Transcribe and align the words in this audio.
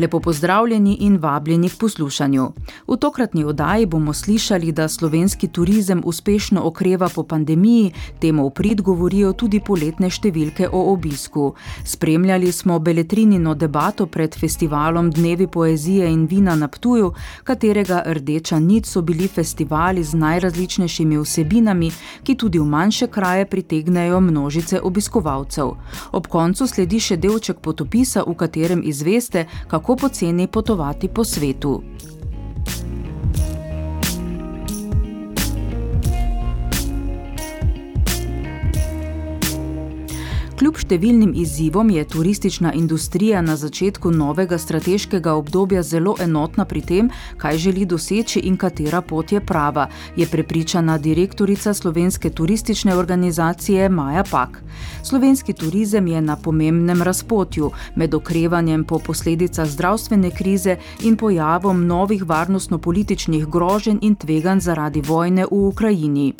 Lepo 0.00 0.20
pozdravljeni 0.20 0.96
in 1.00 1.16
vabljeni 1.16 1.68
k 1.68 1.76
poslušanju. 1.76 2.52
V 2.88 2.96
tokratni 2.96 3.44
oddaji 3.44 3.86
bomo 3.86 4.12
slišali, 4.12 4.72
da 4.72 4.88
slovenski 4.88 5.48
turizem 5.48 6.02
uspešno 6.04 6.62
okreva 6.64 7.08
po 7.14 7.22
pandemiji, 7.22 7.92
temu 8.20 8.46
v 8.46 8.50
prid 8.50 8.80
govorijo 8.80 9.32
tudi 9.32 9.60
poletne 9.60 10.08
številke 10.10 10.68
o 10.72 10.80
obisku. 10.92 11.52
Spremljali 11.84 12.52
smo 12.52 12.78
beletrinino 12.78 13.54
debato 13.54 14.06
pred 14.06 14.38
festivalom 14.40 15.10
Dnevi 15.10 15.46
poezije 15.46 16.08
in 16.08 16.24
vina 16.26 16.54
na 16.56 16.68
Ptuju, 16.68 17.12
katerega 17.44 18.02
rdeča 18.06 18.58
nit 18.58 18.86
so 18.86 19.02
bili 19.02 19.28
festivali 19.28 20.04
z 20.04 20.16
najrazličnejšimi 20.16 21.18
vsebinami, 21.18 21.92
ki 22.24 22.34
tudi 22.34 22.58
v 22.58 22.64
manjše 22.64 23.06
kraje 23.06 23.44
pritegnejo 23.46 24.20
množice 24.20 24.80
obiskovalcev. 24.80 25.76
Ob 26.12 26.26
koncu 26.26 26.66
sledi 26.66 27.00
še 27.00 27.20
delček 27.20 27.60
potopisa, 27.60 28.24
v 28.26 28.34
katerem 28.34 28.80
izveste, 28.84 29.44
kako 29.68 29.89
kako 29.90 29.96
poceni 29.96 30.46
potovati 30.46 31.08
po 31.08 31.24
svetu. 31.24 31.82
Kljub 40.60 40.76
številnim 40.76 41.32
izzivom 41.34 41.90
je 41.90 42.04
turistična 42.04 42.70
industrija 42.76 43.40
na 43.42 43.56
začetku 43.56 44.12
novega 44.14 44.58
strateškega 44.58 45.32
obdobja 45.34 45.82
zelo 45.82 46.14
enotna 46.20 46.66
pri 46.68 46.82
tem, 46.86 47.10
kaj 47.40 47.58
želi 47.58 47.86
doseči 47.88 48.44
in 48.46 48.60
katera 48.60 49.00
pot 49.00 49.32
je 49.32 49.40
prava, 49.40 49.88
je 50.16 50.28
prepričana 50.28 50.98
direktorica 50.98 51.74
slovenske 51.74 52.30
turistične 52.30 52.94
organizacije 52.94 53.88
Maja 53.88 54.22
Pak. 54.30 54.60
Slovenski 55.02 55.52
turizem 55.52 56.06
je 56.06 56.20
na 56.20 56.36
pomembnem 56.36 57.02
razpotju 57.02 57.70
med 57.94 58.14
okrevanjem 58.14 58.84
po 58.84 58.98
posledicah 58.98 59.68
zdravstvene 59.68 60.30
krize 60.30 60.76
in 61.02 61.16
pojavom 61.16 61.86
novih 61.86 62.24
varnostno-političnih 62.24 63.46
groženj 63.46 63.98
in 64.02 64.14
tveganj 64.14 64.60
zaradi 64.60 65.00
vojne 65.00 65.44
v 65.44 65.48
Ukrajini. 65.50 66.34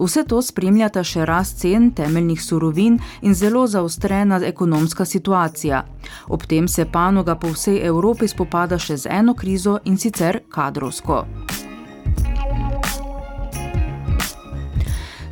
Vse 0.00 0.24
to 0.24 0.42
spremljata 0.42 1.02
še 1.04 1.26
rast 1.28 1.60
cen 1.60 1.90
temeljnih 1.96 2.42
surovin 2.42 2.98
in 3.22 3.34
zelo 3.34 3.66
zaostrena 3.66 4.40
ekonomska 4.46 5.04
situacija. 5.04 5.84
Ob 6.28 6.46
tem 6.46 6.68
se 6.68 6.84
panoga 6.84 7.34
po 7.34 7.52
vsej 7.52 7.82
Evropi 7.86 8.28
spopada 8.28 8.78
še 8.78 8.96
z 8.96 9.12
eno 9.20 9.34
krizo 9.34 9.78
in 9.84 9.98
sicer 9.98 10.40
kadrovsko. 10.48 11.24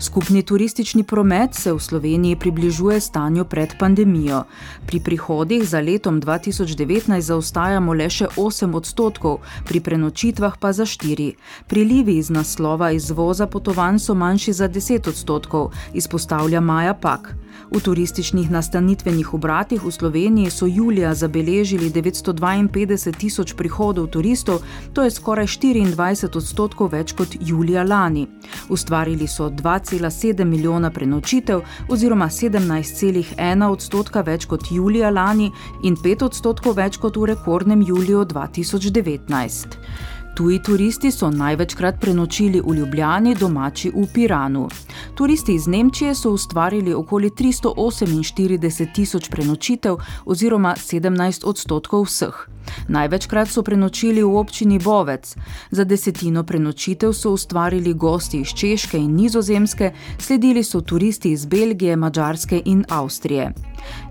Skupni 0.06 0.42
turistični 0.42 1.02
promet 1.02 1.54
se 1.54 1.72
v 1.72 1.80
Sloveniji 1.80 2.36
približuje 2.36 3.00
stanju 3.00 3.44
pred 3.44 3.72
pandemijo. 3.78 4.44
Pri 4.86 5.00
prihodih 5.00 5.64
za 5.69 5.81
letom 5.81 6.20
2019 6.22 7.19
zaostajamo 7.20 7.94
le 7.94 8.06
še 8.06 8.28
8 8.36 8.76
odstotkov, 8.78 9.41
pri 9.66 9.81
prenočitvah 9.81 10.54
pa 10.62 10.70
za 10.72 10.86
4. 10.86 11.32
Prilivi 11.66 12.20
iz 12.22 12.31
naslova 12.31 12.92
izvoza 12.94 13.50
potovanj 13.50 13.98
so 13.98 14.14
manjši 14.14 14.53
za 14.53 14.69
10 14.69 15.08
odstotkov, 15.10 15.75
izpostavlja 15.92 16.60
Maja 16.60 16.94
Pak. 16.94 17.34
V 17.71 17.81
turističnih 17.81 18.50
nastanitvenih 18.50 19.34
obratih 19.34 19.84
v 19.84 19.91
Sloveniji 19.91 20.50
so 20.50 20.66
julija 20.66 21.15
zabeležili 21.15 21.91
952 21.91 23.12
tisoč 23.19 23.54
prihodov 23.54 24.06
turistov, 24.06 24.62
to 24.93 25.03
je 25.03 25.10
skoraj 25.10 25.47
24 25.47 26.37
odstotkov 26.37 26.93
več 26.93 27.12
kot 27.12 27.37
julija 27.41 27.82
lani. 27.82 28.26
Ustvarili 28.69 29.26
so 29.26 29.50
2,7 29.50 30.44
milijona 30.44 30.91
prenočitev 30.91 31.60
oziroma 31.88 32.26
17,1 32.26 33.71
odstotka 33.71 34.21
več 34.21 34.47
kot 34.47 34.71
julija 34.71 35.10
lani 35.10 35.50
in 35.82 35.97
5 35.97 36.25
odstotkov 36.25 36.76
več 36.76 36.97
kot 36.97 37.16
v 37.16 37.34
rekordnem 37.34 37.82
juliju 37.82 38.25
2019. 38.25 40.16
Tuji 40.36 40.58
turisti 40.62 41.08
so 41.10 41.30
največkrat 41.32 41.97
prenočili 42.00 42.60
v 42.60 42.74
Ljubljani, 42.76 43.34
domači 43.34 43.88
v 43.94 44.02
Piranu. 44.14 44.69
Turisti 45.14 45.54
iz 45.54 45.66
Nemčije 45.66 46.14
so 46.14 46.30
ustvarili 46.30 46.94
okoli 46.94 47.30
348 47.30 48.92
tisoč 48.94 49.28
prenočitev 49.30 49.96
oziroma 50.25 50.75
17 50.76 51.46
odstotkov 51.46 52.04
vseh. 52.04 52.48
Največkrat 52.88 53.48
so 53.48 53.62
prenočili 53.62 54.22
v 54.22 54.36
občini 54.36 54.78
Bovec. 54.78 55.36
Za 55.70 55.84
desetino 55.84 56.44
prenočitev 56.44 57.12
so 57.12 57.32
ustvarili 57.32 57.94
gosti 57.94 58.41
iz 58.41 58.52
Češke 58.52 58.98
in 58.98 59.16
Nizozemske, 59.16 59.92
sledili 60.19 60.64
so 60.64 60.80
turisti 60.80 61.32
iz 61.32 61.46
Belgije, 61.46 61.96
Mačarske 61.96 62.62
in 62.64 62.84
Avstrije. 62.88 63.52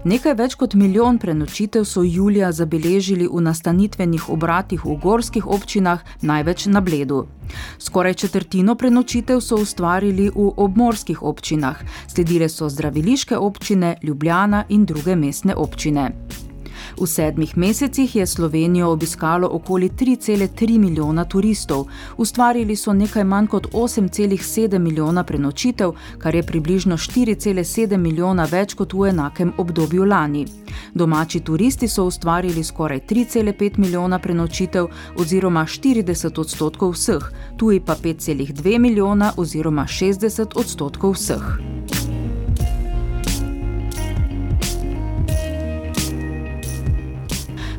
Nekaj 0.03 0.33
več 0.37 0.55
kot 0.55 0.73
milijon 0.73 1.17
prenočitev 1.17 1.85
so 1.85 2.03
julija 2.03 2.51
zabeležili 2.51 3.27
v 3.27 3.41
nastanitvenih 3.41 4.29
obratih 4.29 4.85
v 4.85 4.97
gorskih 5.01 5.47
občinah, 5.47 6.03
največ 6.21 6.65
na 6.65 6.81
Bledu. 6.81 7.25
Skoraj 7.79 8.13
četrtino 8.13 8.75
prenočitev 8.75 9.41
so 9.41 9.57
ustvarili 9.61 10.29
v 10.29 10.49
obmorskih 10.57 11.23
občinah, 11.23 11.81
sledile 12.07 12.49
so 12.49 12.69
zdraviliške 12.69 13.37
občine, 13.37 13.97
Ljubljana 14.03 14.65
in 14.69 14.85
druge 14.85 15.15
mestne 15.15 15.55
občine. 15.55 16.11
V 17.01 17.07
sedmih 17.07 17.57
mesecih 17.57 18.15
je 18.15 18.27
Slovenijo 18.27 18.89
obiskalo 18.89 19.49
okoli 19.51 19.89
3,3 19.89 20.79
milijona 20.79 21.25
turistov, 21.25 21.85
ustvarili 22.17 22.75
so 22.75 22.93
nekaj 22.93 23.23
manj 23.23 23.47
kot 23.47 23.67
8,7 23.73 24.79
milijona 24.79 25.23
prenočitev, 25.23 25.91
kar 26.17 26.35
je 26.35 26.43
približno 26.43 26.97
4,7 26.97 27.97
milijona 27.97 28.47
več 28.51 28.73
kot 28.73 28.93
v 28.93 29.09
enakem 29.09 29.53
obdobju 29.57 30.05
lani. 30.05 30.45
Domači 30.93 31.39
turisti 31.39 31.87
so 31.87 32.05
ustvarili 32.05 32.63
skoraj 32.63 32.99
3,5 32.99 33.77
milijona 33.77 34.19
prenočitev 34.19 34.87
oziroma 35.19 35.65
40 35.65 36.39
odstotkov 36.39 36.91
vseh, 36.91 37.31
tuji 37.57 37.79
pa 37.79 37.95
5,2 37.95 38.79
milijona 38.79 39.33
oziroma 39.37 39.83
60 39.83 40.55
odstotkov 40.55 41.11
vseh. 41.11 42.04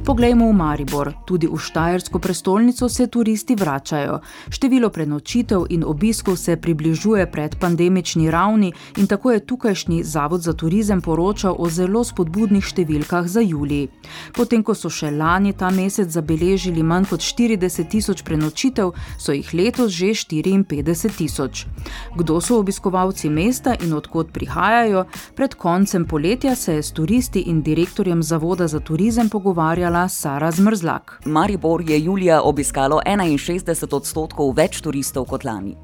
Poglejmo 0.07 0.47
v 0.47 0.55
Maribor, 0.55 1.09
tudi 1.27 1.51
v 1.51 1.59
Štajersko 1.59 2.23
prestolnico 2.23 2.87
se 2.89 3.09
turisti 3.11 3.57
vračajo. 3.59 4.21
Število 4.55 4.87
prenočitev 4.95 5.65
in 5.75 5.83
obiskov 5.83 6.37
se 6.39 6.55
približuje 6.57 7.27
pred 7.27 7.57
pandemični 7.59 8.31
ravni 8.31 8.71
in 8.97 9.07
tako 9.11 9.35
je 9.35 9.41
tukajšnji 9.47 10.05
Zavod 10.05 10.47
za 10.47 10.53
turizem 10.53 11.03
poročal 11.03 11.57
o 11.59 11.67
zelo 11.67 12.05
spodbudnih 12.07 12.63
številkah 12.63 13.27
za 13.27 13.43
julij. 13.43 13.89
Potem, 14.31 14.63
ko 14.63 14.79
so 14.79 14.87
še 14.87 15.11
lani 15.11 15.51
ta 15.59 15.73
mesec 15.75 16.07
zabeležili 16.07 16.87
manj 16.87 17.11
kot 17.11 17.27
40 17.27 17.91
tisoč 17.91 18.23
prenočitev, 18.23 18.95
so 19.19 19.35
jih 19.35 19.51
letos 19.59 19.91
že 19.91 20.15
54 20.15 21.19
tisoč. 21.19 21.67
Kdo 22.15 22.39
so 22.39 22.61
obiskovalci 22.63 23.27
mesta 23.27 23.75
in 23.83 23.91
odkot 23.91 24.31
prihajajo? 24.31 25.11
Pred 25.35 25.59
koncem 25.59 26.07
poletja 26.07 26.55
se 26.55 26.79
je 26.79 26.83
s 26.83 26.95
turisti 26.95 27.51
in 27.51 27.63
direktorjem 27.67 28.23
Zavoda 28.23 28.71
za 28.71 28.79
turizem 28.79 29.27
pogovarjala 29.29 29.96
poročala 29.97 30.09
Sara 30.09 30.51
Zmrzlak. 30.51 31.21
Maribor 31.25 31.83
je 31.91 32.01
julija 32.05 32.43
obiskalo 32.43 33.01
61 33.07 33.95
odstotkov 33.95 34.53
več 34.57 34.81
turistov 34.81 35.25
kot 35.27 35.45
lani. 35.45 35.77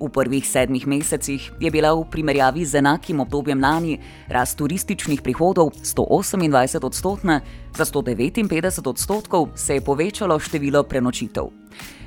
V 0.00 0.08
prvih 0.08 0.46
sedmih 0.46 0.86
mesecih 0.86 1.50
je 1.60 1.70
bila 1.70 1.92
v 1.94 2.04
primerjavi 2.10 2.64
z 2.64 2.80
enakim 2.80 3.20
obdobjem 3.20 3.60
lani 3.60 3.98
rast 4.28 4.58
turističnih 4.58 5.22
prihodov 5.22 5.70
128 5.84 6.84
odstotna, 6.84 7.40
za 7.76 7.84
159 7.84 8.88
odstotkov 8.88 9.48
se 9.54 9.74
je 9.74 9.80
povečalo 9.80 10.38
število 10.38 10.82
prenočitev. 10.82 11.59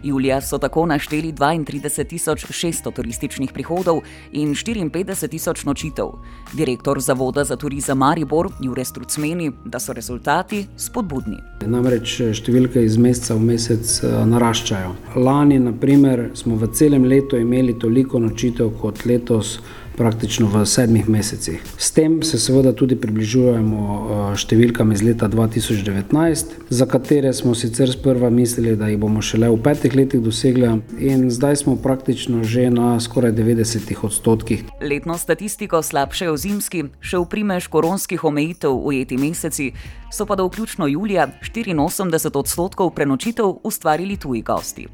Julija 0.03 0.41
so 0.41 0.57
tako 0.57 0.85
našteli 0.85 1.33
32.600 1.33 2.93
turističnih 2.93 3.51
prihodov 3.53 4.01
in 4.31 4.55
54.000 4.55 5.65
nočitev. 5.65 6.05
Direktor 6.53 6.99
Zavoda 6.99 7.43
za 7.43 7.55
turizem 7.55 7.97
Maribor 7.97 8.49
Jure 8.61 8.85
Struc 8.85 9.17
meni, 9.17 9.51
da 9.65 9.79
so 9.79 9.93
rezultati 9.93 10.65
spodbudni. 10.77 11.37
Namreč 11.65 12.19
številke 12.35 12.83
iz 12.83 12.97
meseca 12.97 13.37
v 13.39 13.47
mesec 13.53 13.93
naraščajo. 14.27 14.91
Lani, 15.15 15.59
naprimer, 15.59 16.29
smo 16.35 16.57
v 16.59 16.67
celem 16.75 17.07
letu 17.07 17.39
imeli 17.39 17.77
toliko 17.79 18.19
nočitev 18.19 18.73
kot 18.81 19.05
letos 19.05 19.59
praktično 19.97 20.47
v 20.47 20.65
sedmih 20.65 21.09
mesecih. 21.09 21.61
S 21.77 21.91
tem 21.91 22.21
se 22.23 22.39
seveda 22.39 22.73
tudi 22.73 22.95
približujemo 22.99 23.81
eh, 23.81 24.23
številkam 24.37 24.91
iz 24.93 25.03
leta 25.05 25.29
2019, 25.29 26.53
za 26.69 26.85
katere 26.89 27.33
smo 27.33 27.55
sicer 27.55 27.91
sprva 27.91 28.29
mislili, 28.33 28.75
da 28.79 28.89
jih 28.91 28.99
bomo 29.01 29.21
šele 29.21 29.49
v 29.53 29.59
petih 29.63 29.95
letih 29.95 30.23
dosegli, 30.23 30.69
in 30.99 31.29
zdaj 31.31 31.63
smo 31.63 31.75
praktično 31.75 32.43
že 32.43 32.69
na 32.73 32.99
skoraj 32.99 33.33
90 33.37 33.93
odstotkih. 34.03 34.63
Letno 34.81 35.17
statistiko 35.17 35.81
slabšajo 35.83 36.37
zimski, 36.37 36.85
še 37.01 37.19
v 37.19 37.27
primeš 37.29 37.67
koronskih 37.67 38.23
omejitev 38.23 38.73
ujeti 38.73 39.17
meseci, 39.17 39.71
so 40.13 40.25
pa 40.25 40.35
do 40.35 40.45
vključno 40.45 40.87
julija 40.87 41.27
84 41.41 42.37
odstotkov 42.37 42.89
prenočitev 42.89 43.45
ustvarili 43.63 44.17
tuji 44.17 44.41
gosti. 44.41 44.87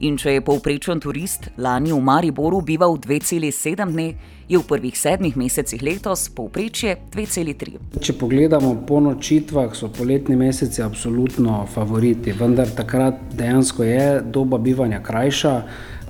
In 0.00 0.16
če 0.18 0.32
je 0.32 0.44
povprečen 0.44 1.00
turist 1.00 1.50
lani 1.58 1.92
v 1.92 2.00
Mariboru 2.00 2.60
bival 2.60 2.96
2,7 2.96 3.92
dni, 3.92 4.14
je 4.48 4.58
v 4.58 4.66
prvih 4.68 4.98
sedmih 4.98 5.36
mesecih 5.36 5.82
letos 5.82 6.28
povprečje 6.34 6.96
2,3. 7.12 8.00
Če 8.00 8.16
pogledamo 8.18 8.74
po 8.88 9.00
nočitvah, 9.00 9.76
so 9.76 9.88
poletni 9.88 10.36
meseci 10.36 10.82
absolutno 10.82 11.66
favoriti, 11.74 12.32
vendar 12.32 12.72
takrat 12.76 13.20
dejansko 13.36 13.84
je 13.84 14.06
doba 14.24 14.58
bivanja 14.58 15.02
krajša. 15.02 15.54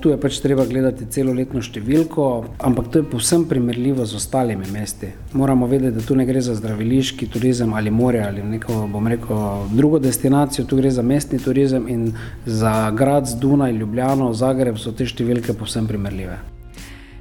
Tu 0.03 0.09
je 0.11 0.17
pač 0.19 0.41
treba 0.43 0.65
gledati 0.67 1.05
celoletno 1.07 1.61
številko, 1.63 2.23
ampak 2.67 2.89
to 2.91 2.99
je 2.99 3.05
povsem 3.07 3.45
primerljivo 3.47 4.03
z 4.03 4.17
ostalimi 4.19 4.67
mesti. 4.67 5.13
Moramo 5.31 5.69
vedeti, 5.71 5.95
da 5.95 6.03
tu 6.03 6.17
ne 6.19 6.25
gre 6.27 6.41
za 6.43 6.57
zdraviliški 6.59 7.29
turizem 7.31 7.71
ali 7.71 7.87
more 7.87 8.19
ali 8.19 8.43
neko, 8.43 8.81
bom 8.91 9.07
rekel, 9.07 9.39
drugo 9.71 10.03
destinacijo, 10.03 10.67
tu 10.67 10.81
gre 10.81 10.91
za 10.91 11.05
mestni 11.07 11.39
turizem 11.39 11.87
in 11.87 12.09
za 12.45 12.91
grad 12.91 13.31
z 13.31 13.39
Dunaj, 13.39 13.71
Ljubljano, 13.79 14.33
Zagreb 14.35 14.75
so 14.75 14.91
te 14.91 15.07
številke 15.07 15.55
povsem 15.55 15.87
primerljive. 15.87 16.52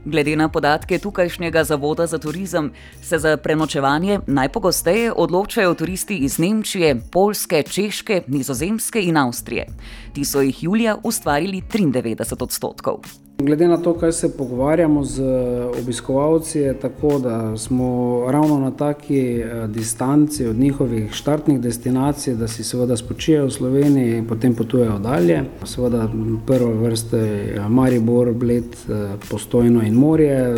Glede 0.05 0.37
na 0.37 0.49
podatke 0.49 0.99
tukajšnjega 0.99 1.65
zavoda 1.65 2.07
za 2.07 2.19
turizem, 2.19 2.73
se 3.03 3.19
za 3.19 3.37
prenočevanje 3.37 4.21
najpogosteje 4.27 5.13
odločajo 5.13 5.75
turisti 5.75 6.17
iz 6.17 6.39
Nemčije, 6.39 6.97
Poljske, 7.13 7.63
Češke, 7.63 8.23
Nizozemske 8.27 9.03
in 9.03 9.17
Avstrije. 9.17 9.67
Ti 10.13 10.25
so 10.25 10.41
jih 10.41 10.63
julija 10.63 10.97
ustvarili 11.03 11.63
93 11.73 12.43
odstotkov. 12.43 13.22
Glede 13.43 13.69
na 13.69 13.77
to, 13.77 13.95
kaj 13.95 14.13
se 14.13 14.37
pogovarjamo 14.37 15.05
z 15.05 15.23
obiskovalci, 15.83 16.59
je 16.59 16.81
tako, 16.81 17.19
da 17.19 17.57
smo 17.57 18.21
ravno 18.31 18.59
na 18.59 18.71
taki 18.71 19.19
eh, 19.19 19.67
distanci 19.69 20.47
od 20.47 20.57
njihovih 20.57 21.13
štartnih 21.13 21.61
destinacij, 21.61 22.35
da 22.35 22.49
si 22.49 22.65
seveda 22.65 22.97
spočijejo 22.97 23.47
v 23.47 23.51
Sloveniji 23.51 24.17
in 24.17 24.27
potem 24.27 24.55
potujejo 24.55 24.99
dalje. 24.99 25.43
Seveda 25.65 26.09
prve 26.47 26.75
vrste 26.75 27.21
Maribor, 27.69 28.33
Bled, 28.33 28.65
eh, 28.65 29.17
Postojno 29.31 29.83
in 29.83 29.95
Morje, 29.95 30.55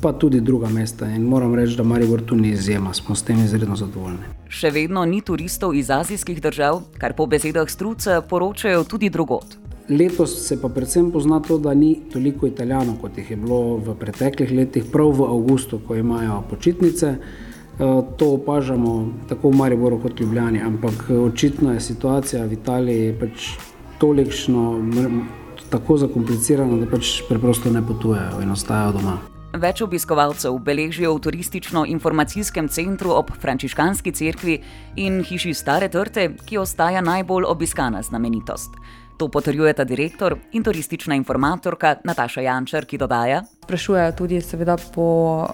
pa 0.00 0.12
tudi 0.12 0.40
druga 0.40 0.68
mesta. 0.68 1.10
In 1.10 1.22
moram 1.22 1.54
reči, 1.54 1.76
da 1.76 1.82
Maribor 1.82 2.22
tu 2.22 2.36
ni 2.36 2.48
izjema, 2.48 2.94
smo 2.94 3.14
s 3.14 3.22
tem 3.22 3.44
izredno 3.44 3.76
zadovoljni. 3.76 4.32
Še 4.48 4.70
vedno 4.70 5.04
ni 5.04 5.20
turistov 5.20 5.74
iz 5.74 5.90
azijskih 5.90 6.40
držav, 6.42 6.80
kar 6.98 7.12
po 7.12 7.26
besedah 7.26 7.68
Struca 7.70 8.20
poročajo 8.20 8.84
tudi 8.84 9.10
drugot. 9.10 9.65
Letos 9.88 10.46
se 10.46 10.60
pa 10.60 10.68
predvsem 10.68 11.10
pozna 11.12 11.40
to, 11.40 11.58
da 11.58 11.74
ni 11.74 11.94
toliko 12.12 12.46
italijanov, 12.46 12.96
kot 13.00 13.18
jih 13.18 13.30
je 13.30 13.36
bilo 13.36 13.76
v 13.78 13.94
preteklih 13.94 14.50
letih, 14.50 14.84
prav 14.92 15.12
v 15.14 15.28
avgustu, 15.30 15.78
ko 15.78 15.94
imajo 15.94 16.42
počitnice. 16.50 17.16
Eh, 17.16 18.02
to 18.16 18.32
opažamo 18.34 19.12
tako 19.28 19.50
v 19.50 19.56
Mariboru 19.56 20.00
kot 20.02 20.18
v 20.18 20.24
Ljubljani, 20.24 20.62
ampak 20.62 21.10
očitno 21.10 21.72
je 21.72 21.80
situacija 21.80 22.44
v 22.46 22.52
Italiji 22.52 23.14
pač 23.20 23.50
tolikšno, 23.98 24.64
tako 25.70 25.96
zakomplicirana, 25.96 26.80
da 26.80 26.90
pač 26.90 27.22
preprosto 27.28 27.70
ne 27.70 27.82
potujejo 27.86 28.42
in 28.42 28.50
ostajajo 28.50 28.98
doma. 28.98 29.18
Več 29.56 29.80
obiskovalcev 29.80 30.58
beležijo 30.60 31.14
v 31.14 31.20
turistično-informacijskem 31.24 32.68
centru 32.68 33.14
ob 33.16 33.30
Frančiškanski 33.40 34.12
cerkvi 34.12 34.58
in 34.96 35.22
hiši 35.24 35.54
Stare 35.54 35.88
Trte, 35.88 36.32
ki 36.44 36.58
ostaja 36.58 37.00
najbolj 37.00 37.46
obiskana 37.48 38.02
znamenitost. 38.02 38.76
To 39.16 39.28
potrjujeta 39.28 39.84
direktor 39.84 40.36
in 40.52 40.62
turistična 40.62 41.14
informatorka 41.14 41.94
Nataša 42.04 42.40
Jančar, 42.40 42.84
ki 42.84 42.98
dodaja. 42.98 43.42
Sprašujejo 43.64 44.12
tudi 44.12 44.40
seveda 44.44 44.76
po 44.94 45.06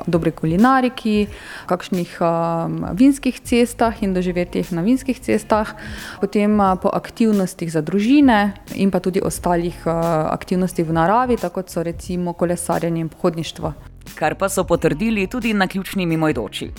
dobri 0.06 0.32
kulinariki, 0.34 1.28
kakšnih 1.70 2.16
um, 2.20 2.80
vinskih 2.98 3.38
cestah 3.40 4.02
in 4.02 4.14
doživetjih 4.14 4.72
na 4.72 4.82
vinskih 4.82 5.20
cestah, 5.20 5.76
potem 6.20 6.58
uh, 6.58 6.74
po 6.82 6.90
aktivnostih 6.90 7.70
za 7.72 7.80
družine 7.86 8.52
in 8.74 8.90
pa 8.90 8.98
tudi 8.98 9.22
ostalih 9.22 9.78
uh, 9.86 9.94
aktivnostih 10.34 10.88
v 10.88 10.98
naravi, 10.98 11.38
tako 11.38 11.62
kot 11.62 11.70
so 11.70 11.86
recimo 11.86 12.34
kolesarjenje 12.34 13.00
in 13.00 13.08
pohodništvo. 13.08 13.74
Kar 14.18 14.34
pa 14.34 14.48
so 14.48 14.64
potrdili 14.64 15.26
tudi 15.26 15.54
na 15.54 15.66
ključni 15.66 16.06
mimoidoči. 16.06 16.70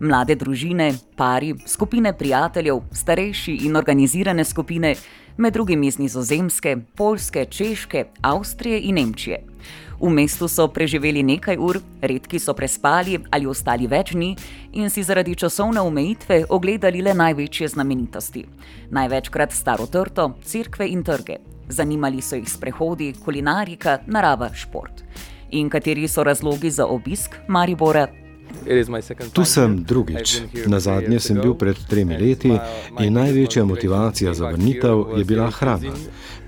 Mlade 0.00 0.34
družine, 0.34 0.94
pari, 1.16 1.54
skupine 1.66 2.12
prijateljev, 2.16 2.80
starejši 2.92 3.58
in 3.68 3.76
organizirane 3.76 4.44
skupine 4.44 4.94
med 5.40 5.52
drugim 5.52 5.82
iz 5.82 5.98
Nizozemske, 5.98 6.76
Poljske, 6.96 7.44
Češke, 7.44 8.04
Avstrije 8.20 8.80
in 8.80 8.94
Nemčije. 8.94 9.38
V 10.00 10.08
mestu 10.08 10.48
so 10.48 10.66
preživeli 10.68 11.22
nekaj 11.22 11.56
ur, 11.58 11.78
redki 12.02 12.38
so 12.38 12.52
prespali 12.54 13.18
ali 13.30 13.46
ostali 13.46 13.86
več 13.86 14.12
dni 14.12 14.34
in 14.72 14.90
si 14.90 15.02
zaradi 15.02 15.34
časovne 15.34 15.80
omejitve 15.80 16.44
ogledali 16.48 17.02
le 17.02 17.14
največje 17.14 17.68
znamenitosti. 17.68 18.44
Največkrat 18.90 19.52
staro 19.52 19.86
trto, 19.86 20.34
cerkve 20.44 20.88
in 20.88 21.04
trge. 21.04 21.38
Zanimali 21.68 22.20
so 22.20 22.36
jih 22.36 22.48
sprehodi, 22.48 23.12
kulinarika, 23.24 23.98
narava, 24.06 24.50
šport. 24.54 25.04
In 25.50 25.70
kateri 25.70 26.08
so 26.08 26.24
razlogi 26.24 26.70
za 26.70 26.86
obisk 26.86 27.36
Maribora, 27.48 28.08
Tu 29.32 29.44
sem 29.44 29.84
drugič. 29.84 30.42
Na 30.66 30.80
zadnje 30.80 31.20
sem 31.20 31.40
bil 31.40 31.54
pred 31.54 31.76
tremi 31.88 32.18
leti 32.18 32.52
in 33.00 33.12
največja 33.14 33.64
motivacija 33.64 34.34
za 34.34 34.50
vrnitev 34.50 35.04
je 35.18 35.24
bila 35.24 35.50
hrana. 35.50 35.94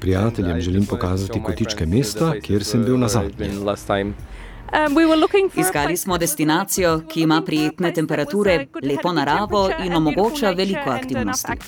Prijateljem 0.00 0.60
želim 0.60 0.86
pokazati 0.86 1.42
kotičke 1.42 1.86
mesta, 1.86 2.32
kjer 2.42 2.64
sem 2.64 2.84
bil 2.84 2.98
na 2.98 3.08
zadnje. 3.08 3.50
Um, 4.72 4.96
Iskali 5.54 5.96
smo 5.96 6.18
destinacijo, 6.18 7.00
ki 7.08 7.20
ima 7.20 7.42
prijetne 7.46 7.92
temperature, 7.92 8.66
lepo 8.82 9.12
naravo 9.12 9.70
in 9.84 9.96
omogoča 9.96 10.50
veliko 10.50 10.90
aktivnosti. 10.90 11.52
uh, 11.52 11.58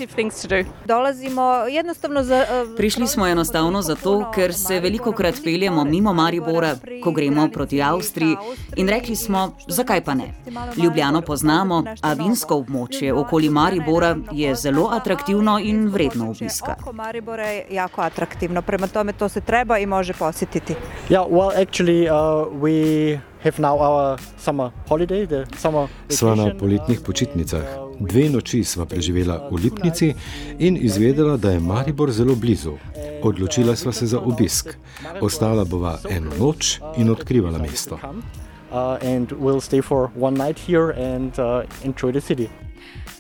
Prišli 2.77 3.07
smo 3.07 3.27
enostavno 3.27 3.83
zato, 3.83 4.31
ker 4.35 4.55
se 4.55 4.81
veliko 4.81 5.13
krat 5.13 5.35
peljemo 5.45 5.85
mimo 5.85 6.13
Maribora, 6.13 6.77
ko 7.03 7.11
gremo 7.11 7.49
proti 7.49 7.83
Avstriji 7.83 8.37
in 8.77 8.89
rekli 8.89 9.17
smo, 9.17 9.57
zakaj 9.69 10.05
pa 10.05 10.15
ne. 10.15 10.35
Ljubljano 10.77 11.21
poznamo, 11.21 11.85
a 12.03 12.13
vinsko 12.13 12.55
območje 12.55 13.15
okoli 13.15 13.51
Maribora 13.51 14.17
je 14.33 14.55
zelo 14.55 14.89
atraktivno 14.93 15.59
in 15.59 15.89
vredno 15.89 16.31
obiska. 16.31 16.75
Maribor 16.93 17.39
je 17.39 17.67
jako 17.71 18.01
atraktivno, 18.01 18.63
prema 18.63 18.87
tome 18.87 19.13
to 19.13 19.29
se 19.29 19.41
treba 19.41 19.79
i 19.79 19.87
može 19.87 20.13
posjetiti. 20.13 20.75
Yeah, 21.09 21.29
well, 21.31 21.53
actually, 21.65 22.09
uh, 22.09 22.63
we 22.63 22.94
have 23.45 23.59
now 23.59 23.77
our 23.79 24.19
summer 24.39 24.73
holiday, 24.89 25.27
the 25.27 25.47
summer 25.57 25.89
Sva 26.09 26.35
na 26.35 26.45
vacation. 26.45 26.59
poletnih 26.59 27.01
počitnicah. 27.01 27.65
Dve 28.01 28.29
noči 28.33 28.65
sva 28.65 28.87
preživela 28.87 29.49
v 29.53 29.69
Lipnici 29.69 30.15
in 30.59 30.77
izvedela, 30.77 31.37
da 31.37 31.53
je 31.55 31.61
Maribor 31.61 32.11
zelo 32.13 32.35
blizu. 32.35 32.79
Odločila 33.23 33.77
sva 33.77 33.93
se 33.93 34.07
za 34.07 34.21
obisk. 34.21 34.75
Ostala 35.21 35.65
bova 35.65 35.99
eno 36.11 36.31
noč 36.39 36.81
in 36.97 37.11
odkrivala 37.11 37.59
mesto. 37.59 37.99
Uh, 38.75 38.99
and 39.03 39.31
we'll 39.39 39.61
stay 39.61 39.81
for 39.81 40.11
one 40.19 40.35
night 40.35 40.59
here 40.59 40.91
and 40.91 41.39
uh, 41.39 41.63
enjoy 41.85 42.11
the 42.11 42.21
city. 42.21 42.49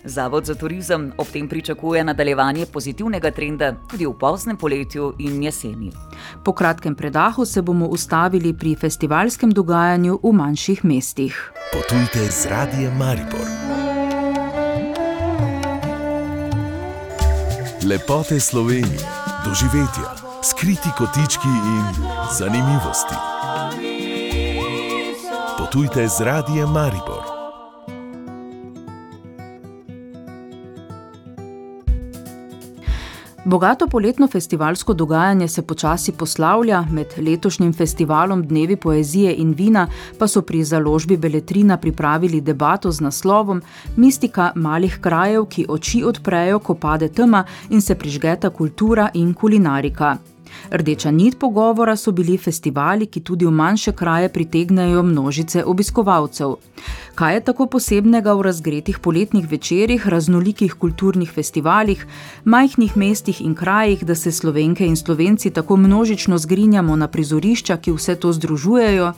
Zavod 0.04 0.44
za 0.44 0.54
turizem 0.54 1.12
ob 1.18 1.26
tem 1.32 1.48
pričakuje 1.48 2.04
nadaljevanje 2.04 2.66
pozitivnega 2.66 3.30
trenda 3.30 3.72
tudi 3.90 4.06
v 4.06 4.12
poznem 4.12 4.56
poletju 4.56 5.14
in 5.18 5.42
jeseni. 5.42 5.92
Po 6.44 6.52
kratkem 6.52 6.94
predahu 6.94 7.44
se 7.44 7.62
bomo 7.62 7.86
ustavili 7.86 8.52
pri 8.52 8.74
festivalskem 8.76 9.50
dogajanju 9.50 10.18
v 10.22 10.32
manjših 10.32 10.84
mestih. 10.84 11.52
Potujte 11.72 12.30
z 12.30 12.46
radijem 12.46 12.96
Maribor. 12.98 13.48
Lepote 17.84 18.40
Slovenije, 18.40 19.08
doživetja, 19.44 20.16
skriti 20.42 20.88
kotički 20.98 21.48
in 21.48 22.06
zanimivosti. 22.38 23.14
Potujte 25.58 26.08
z 26.08 26.20
radijem 26.20 26.68
Maribor. 26.68 27.13
Bogato 33.46 33.86
poletno 33.86 34.26
festivalsko 34.28 34.94
dogajanje 34.94 35.48
se 35.48 35.62
počasi 35.62 36.12
poslavlja, 36.12 36.84
med 36.90 37.06
letošnjim 37.18 37.72
festivalom 37.72 38.46
Dnevi 38.46 38.76
poezije 38.76 39.34
in 39.34 39.52
vina 39.52 39.86
pa 40.18 40.28
so 40.28 40.42
pri 40.42 40.64
založbi 40.64 41.16
Beletrina 41.16 41.76
pripravili 41.76 42.40
debato 42.40 42.90
z 42.90 43.00
naslovom 43.00 43.62
Mistika 43.96 44.52
malih 44.54 44.98
krajev, 45.00 45.44
ki 45.44 45.66
oči 45.68 46.04
odprejo, 46.04 46.58
ko 46.58 46.74
pade 46.74 47.08
tema 47.08 47.44
in 47.70 47.80
se 47.80 47.94
prižgeta 47.94 48.50
kultura 48.50 49.10
in 49.14 49.34
kulinarika. 49.34 50.16
Rdeča 50.70 51.10
nit 51.10 51.38
pogovora 51.38 51.96
so 51.96 52.12
bili 52.12 52.38
festivali, 52.38 53.06
ki 53.06 53.20
tudi 53.20 53.46
v 53.46 53.50
manjše 53.50 53.92
kraje 53.92 54.28
pritegnajo 54.28 55.02
množice 55.02 55.64
obiskovalcev. 55.64 56.56
Kaj 57.14 57.34
je 57.34 57.40
tako 57.46 57.66
posebnega 57.70 58.32
v 58.34 58.42
razgretih 58.42 58.96
poletnih 58.98 59.44
večerjih, 59.50 60.06
raznolikih 60.08 60.72
kulturnih 60.74 61.30
festivalih, 61.30 62.06
majhnih 62.44 62.96
mestih 62.96 63.40
in 63.40 63.54
krajih, 63.54 64.02
da 64.04 64.14
se 64.14 64.32
slovenke 64.32 64.86
in 64.86 64.96
slovenci 64.96 65.50
tako 65.50 65.76
množično 65.76 66.38
zgrinjamo 66.38 66.96
na 66.96 67.08
prizorišča, 67.08 67.76
ki 67.76 67.94
vse 67.94 68.16
to 68.16 68.32
združujejo? 68.32 69.12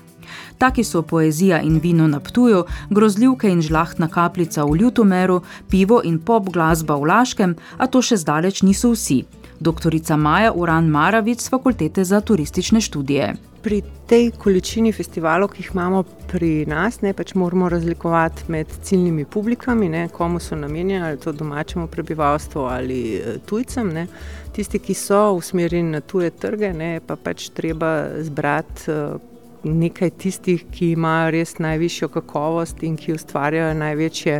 Taki 0.59 0.85
so 0.85 1.03
poezija 1.03 1.63
in 1.63 1.81
vino 1.81 2.09
na 2.09 2.21
Ptuju, 2.21 2.65
grozljivke 2.91 3.49
in 3.49 3.63
žlahtna 3.63 4.09
kapljica 4.09 4.65
v 4.65 4.77
Ljutomeru, 4.77 5.41
pivo 5.71 6.03
in 6.05 6.19
pop 6.19 6.53
glasba 6.53 7.01
v 7.01 7.09
Laškem, 7.09 7.57
a 7.79 7.87
to 7.87 8.03
še 8.03 8.21
zdaleč 8.21 8.63
niso 8.63 8.93
vsi 8.93 9.23
dr. 9.61 10.17
Maja 10.17 10.53
Uran 10.53 10.89
Maravic 10.89 11.43
z 11.43 11.49
Fakultete 11.49 12.05
za 12.05 12.21
turistične 12.21 12.81
študije. 12.81 13.35
Pri 13.63 13.83
tej 14.07 14.31
količini 14.31 14.93
festivalov, 14.93 15.49
ki 15.49 15.63
jih 15.63 15.71
imamo 15.75 16.05
pri 16.31 16.67
nas, 16.67 17.01
ne, 17.03 17.13
pač 17.13 17.35
moramo 17.35 17.69
razlikovati 17.69 18.43
med 18.49 18.67
ciljnimi 18.83 19.25
publikami, 19.25 19.89
ne, 19.89 20.09
komu 20.09 20.41
so 20.41 20.57
namenjeni, 20.57 21.03
ali 21.03 21.19
to 21.19 21.33
domačemu 21.33 21.87
prebivalstvu 21.87 22.61
ali 22.61 23.17
eh, 23.17 23.39
tujcem. 23.47 23.89
Ne. 23.89 24.07
Tisti, 24.53 24.79
ki 24.79 24.95
so 24.95 25.33
usmerjeni 25.33 25.91
na 25.91 26.01
tuje 26.01 26.31
trge, 26.31 26.73
ne, 26.73 27.01
pa 27.07 27.17
pač 27.17 27.49
treba 27.49 28.09
zbrati. 28.23 28.91
Eh, 28.91 29.33
nekaj 29.67 30.11
tistih, 30.11 30.61
ki 30.71 30.93
imajo 30.95 31.31
res 31.35 31.57
najvišjo 31.59 32.09
kakovost 32.15 32.85
in 32.87 32.95
ki 32.97 33.17
ustvarjajo 33.17 33.75
največje 33.75 34.37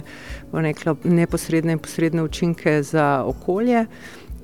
nekla, 0.53 0.95
neposredne 1.03 1.75
in 1.75 1.81
posredne 1.83 2.23
učinke 2.23 2.77
za 2.83 3.25
okolje 3.27 3.87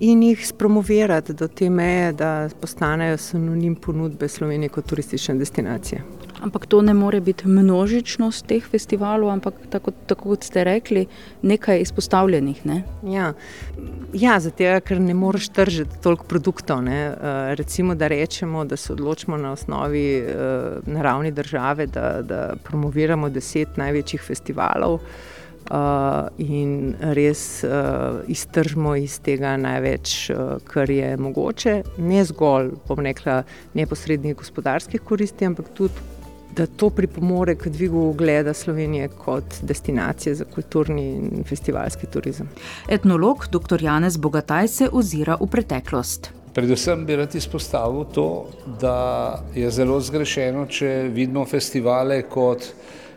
in 0.00 0.22
jih 0.22 0.46
spromovirati 0.46 1.32
do 1.32 1.49
te 1.49 1.70
meje, 1.70 2.12
da 2.12 2.49
postanejo 2.61 3.16
sinonim 3.16 3.75
ponudbe 3.75 4.28
Slovenije 4.28 4.68
kot 4.68 4.87
turistične 4.87 5.34
destinacije. 5.34 6.02
Ampak 6.42 6.66
to 6.66 6.82
ne 6.82 6.94
more 6.94 7.20
biti 7.20 7.49
množičnost 7.49 8.46
teh 8.46 8.64
festivalov, 8.66 9.30
ampak 9.30 9.54
tako, 9.70 9.92
tako 10.06 10.32
kot 10.32 10.44
ste 10.44 10.64
rekli, 10.64 11.04
nekaj 11.42 11.80
izpostavljenih. 11.80 12.64
Ne? 12.66 12.82
Ja, 13.06 13.32
ja 14.12 14.40
zato, 14.40 14.72
ker 14.82 15.00
ne 15.00 15.14
moreš 15.14 15.52
tržiti 15.54 16.00
toliko 16.02 16.26
produktov. 16.26 16.82
Ne? 16.82 16.99
Eh, 17.04 17.54
recimo, 17.54 17.94
da 17.94 18.08
rečemo, 18.11 18.64
da 18.64 18.76
se 18.76 18.92
odločimo 18.92 19.37
na 19.37 19.52
osnovi 19.52 20.06
eh, 20.18 20.34
naravne 20.87 21.30
države, 21.30 21.87
da, 21.87 22.22
da 22.22 22.54
promoviramo 22.64 23.30
deset 23.30 23.76
največjih 23.76 24.22
festivalov 24.26 24.99
uh, 25.71 26.28
in 26.38 26.95
res 27.00 27.64
uh, 27.64 28.23
iztržimo 28.28 28.95
iz 28.97 29.19
tega 29.25 29.57
največ, 29.57 30.31
uh, 30.31 30.57
kar 30.69 30.90
je 30.90 31.16
mogoče, 31.16 31.83
ne 31.99 32.25
zgolj, 32.25 32.73
bom 32.88 33.04
rekla, 33.04 33.42
neposrednih 33.75 34.37
gospodarskih 34.37 35.00
koristi, 35.00 35.47
ampak 35.47 35.73
tudi. 35.75 36.11
Da 36.52 36.66
to 36.66 36.90
pripomore 36.92 37.54
k 37.57 37.71
dvigu 37.73 37.97
ugleda 38.11 38.52
Slovenije 38.52 39.07
kot 39.09 39.62
destinacije 39.64 40.35
za 40.35 40.45
kulturni 40.45 41.07
in 41.14 41.45
festivalski 41.49 42.07
turizem. 42.12 42.50
Etnolog 42.92 43.47
dr. 43.49 43.81
Janez 43.81 44.19
Bogataj 44.21 44.69
se 44.69 44.88
ozira 44.92 45.38
v 45.40 45.49
preteklost. 45.49 46.28
Predvsem 46.52 47.07
bi 47.07 47.16
rad 47.16 47.35
izpostavil 47.35 48.04
to, 48.12 48.26
da 48.81 49.42
je 49.54 49.71
zelo 49.71 49.97
zgrešeno, 50.00 50.66
če 50.69 50.90
vidimo 51.09 51.47
festivale 51.49 52.23
kot 52.28 52.66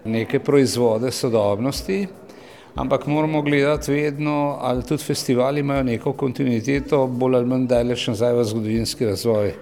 neke 0.06 0.40
proizvode 0.40 1.12
sodobnosti, 1.12 2.06
ampak 2.76 3.08
moramo 3.08 3.42
gledati 3.42 3.92
vedno, 3.92 4.58
ali 4.62 4.84
tudi 4.84 5.04
festivali 5.04 5.60
imajo 5.60 5.84
neko 5.84 6.14
kontinuiteto, 6.14 7.08
bolj 7.08 7.36
ali 7.36 7.46
manj 7.46 7.68
daleč 7.68 8.08
nazaj 8.08 8.34
v 8.34 8.44
zgodovinski 8.44 9.06
razvoj. 9.06 9.54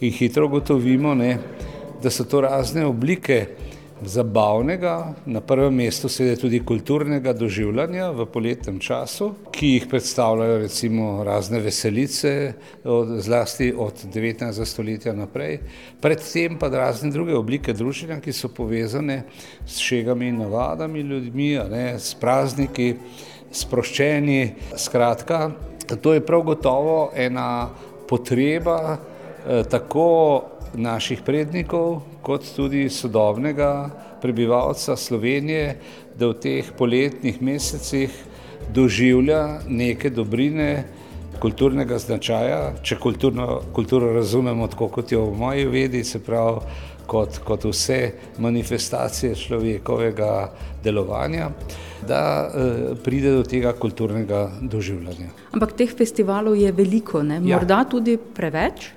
In 0.00 0.12
hitro 0.12 0.48
gotovimo, 0.48 1.14
ne, 1.14 1.38
da 2.02 2.10
so 2.10 2.24
to 2.24 2.40
razne 2.40 2.86
oblike 2.86 3.46
zabavnega, 4.02 5.14
na 5.26 5.40
prvem 5.40 5.74
mestu 5.74 6.08
sedaj 6.08 6.36
tudi 6.40 6.60
kulturnega 6.64 7.32
doživljanja 7.32 8.10
v 8.16 8.26
poletnem 8.32 8.78
času, 8.80 9.30
ki 9.52 9.74
jih 9.74 9.86
predstavljajo 9.90 10.58
recimo 10.58 11.24
razne 11.24 11.60
veselice, 11.60 12.52
od, 12.84 13.16
zlasti 13.20 13.72
od 13.76 14.04
19. 14.14 14.64
stoletja 14.64 15.12
naprej, 15.12 15.58
predtem 16.00 16.58
pa 16.58 16.68
razne 16.68 17.10
druge 17.10 17.36
oblike 17.36 17.72
druženja, 17.72 18.20
ki 18.20 18.32
so 18.32 18.48
povezane 18.48 19.22
s 19.66 19.78
šegami 19.78 20.28
in 20.28 20.38
navadami 20.38 21.00
ljudmi, 21.00 21.52
ne, 21.70 21.98
s 21.98 22.14
prazniki, 22.14 22.94
sproščeni. 23.52 24.54
Skratka, 24.76 25.50
to 26.02 26.14
je 26.14 26.24
prav 26.26 26.42
gotovo 26.42 27.10
ena 27.14 27.68
potreba 28.08 28.96
eh, 28.96 29.62
tako 29.70 30.42
naših 30.74 31.22
prednikov, 31.26 32.00
kot 32.22 32.44
tudi 32.56 32.88
sodobnega 32.90 33.90
prebivalca 34.20 34.96
Slovenije, 34.96 35.76
da 36.18 36.28
v 36.28 36.38
teh 36.40 36.72
poletnih 36.78 37.42
mesecih 37.42 38.10
doživlja 38.74 39.60
neke 39.68 40.10
dobrine 40.10 40.84
kulturnega 41.40 41.98
značaja, 41.98 42.74
če 42.84 42.98
kulturno, 43.00 43.60
kulturo 43.72 44.12
razumemo 44.12 44.68
tako, 44.68 44.90
kot 44.92 45.12
jo 45.12 45.24
v 45.30 45.38
moji 45.40 45.66
vedi, 45.72 46.04
se 46.04 46.20
pravi 46.20 46.60
kot, 47.10 47.40
kot 47.46 47.64
vse 47.66 47.98
manifestacije 48.38 49.34
človekovega 49.34 50.30
delovanja, 50.84 51.50
da 52.06 52.20
eh, 52.44 52.94
pride 53.04 53.34
do 53.34 53.42
tega 53.42 53.72
kulturnega 53.72 54.46
doživljanja. 54.60 55.32
Ampak 55.56 55.74
teh 55.80 55.96
festivalov 55.96 56.56
je 56.60 56.70
veliko, 56.72 57.24
ne? 57.26 57.40
Ja. 57.40 57.58
morda 57.58 57.82
ja. 57.82 57.90
tudi 57.96 58.16
preveč? 58.16 58.92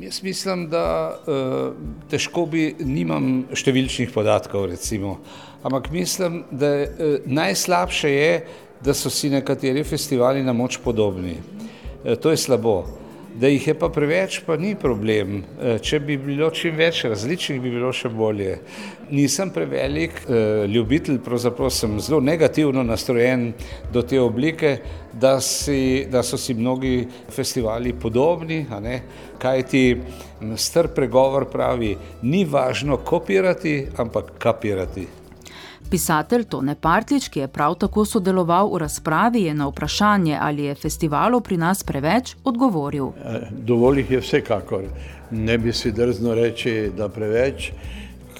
Jaz 0.00 0.22
mislim, 0.22 0.66
da 0.70 1.14
uh, 1.26 1.74
težko 2.10 2.48
bi, 2.50 2.72
nimam 2.82 3.44
številčnih 3.54 4.10
podatkov, 4.10 4.66
recimo. 4.72 5.20
ampak 5.62 5.86
mislim, 5.94 6.42
da 6.50 6.70
uh, 6.82 7.12
najslabše 7.26 8.10
je, 8.10 8.32
da 8.82 8.94
so 8.94 9.10
si 9.10 9.30
nekateri 9.30 9.84
festivali 9.84 10.42
na 10.42 10.52
moč 10.52 10.80
podobni. 10.82 11.36
Uh, 11.38 12.16
to 12.18 12.34
je 12.34 12.36
slabo. 12.36 13.03
Da 13.34 13.48
jih 13.50 13.64
je 13.66 13.72
pa 13.74 13.88
preveč, 13.90 14.36
pa 14.46 14.54
ni 14.56 14.76
problem. 14.78 15.40
E, 15.58 15.72
če 15.82 15.98
bi 16.06 16.14
bilo 16.22 16.52
čim 16.54 16.76
več 16.78 17.00
različnih, 17.10 17.58
bi 17.58 17.72
bilo 17.74 17.88
še 17.90 18.06
bolje. 18.14 18.60
Nisem 19.10 19.50
prevelik 19.50 20.20
e, 20.22 20.42
ljubitelj, 20.70 21.18
pravzaprav 21.24 21.72
sem 21.74 21.96
zelo 21.98 22.20
negativno 22.22 22.84
nastrojen 22.86 23.48
do 23.92 24.04
te 24.06 24.20
oblike, 24.22 24.76
da, 25.10 25.40
si, 25.42 26.06
da 26.10 26.22
so 26.22 26.38
si 26.38 26.54
mnogi 26.54 27.08
festivali 27.34 27.96
podobni, 27.98 28.62
kaj 29.42 29.66
ti 29.66 29.84
str 30.54 30.92
pregovor 30.94 31.50
pravi, 31.50 31.90
ni 32.22 32.44
važno 32.46 33.02
kopirati, 33.02 33.80
ampak 33.98 34.36
kapirati. 34.38 35.23
Pisatelj 35.94 36.48
Tone 36.50 36.74
Partlič, 36.74 37.28
ki 37.30 37.44
je 37.44 37.48
prav 37.48 37.76
tako 37.78 38.02
sodeloval 38.02 38.72
v 38.72 38.80
razpravi, 38.82 39.44
je 39.46 39.52
na 39.54 39.68
vprašanje, 39.70 40.38
ali 40.42 40.64
je 40.66 40.74
festivalov 40.74 41.44
pri 41.46 41.56
nas 41.56 41.84
preveč, 41.86 42.32
odgovoril: 42.44 43.12
eh, 43.14 43.44
Dovolj 43.50 44.00
jih 44.00 44.10
je 44.10 44.20
vsekakor. 44.24 44.88
Ne 45.30 45.58
bi 45.58 45.72
si 45.72 45.92
drzno 45.94 46.34
reči, 46.34 46.90
da 46.96 47.06
preveč, 47.08 47.70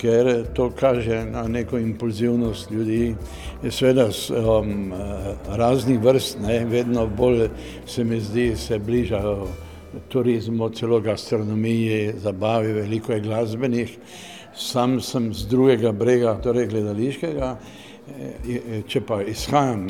ker 0.00 0.32
to 0.54 0.72
kaže 0.74 1.22
na 1.30 1.46
neko 1.48 1.78
impulzivnost 1.78 2.74
ljudi. 2.74 3.14
Sveda 3.70 4.08
um, 4.10 4.92
raznih 5.46 6.02
vrst, 6.02 6.42
ne, 6.42 6.64
vedno 6.64 7.06
bolj 7.06 7.48
se 7.86 8.04
mi 8.04 8.20
zdi, 8.20 8.56
se 8.56 8.78
bližajo 8.78 9.46
turizmu, 10.08 10.70
celo 10.74 11.00
gastronomiji, 11.00 12.14
zabavi, 12.18 12.72
veliko 12.82 13.12
je 13.12 13.20
glasbenih 13.20 13.98
sam 14.56 15.00
sem 15.00 15.34
z 15.34 15.48
drugega 15.50 15.92
brega, 15.92 16.36
torej 16.42 16.68
gledališkega. 16.72 17.56
E, 18.04 18.82
če 18.88 19.00
pa 19.00 19.22
izhajam 19.24 19.86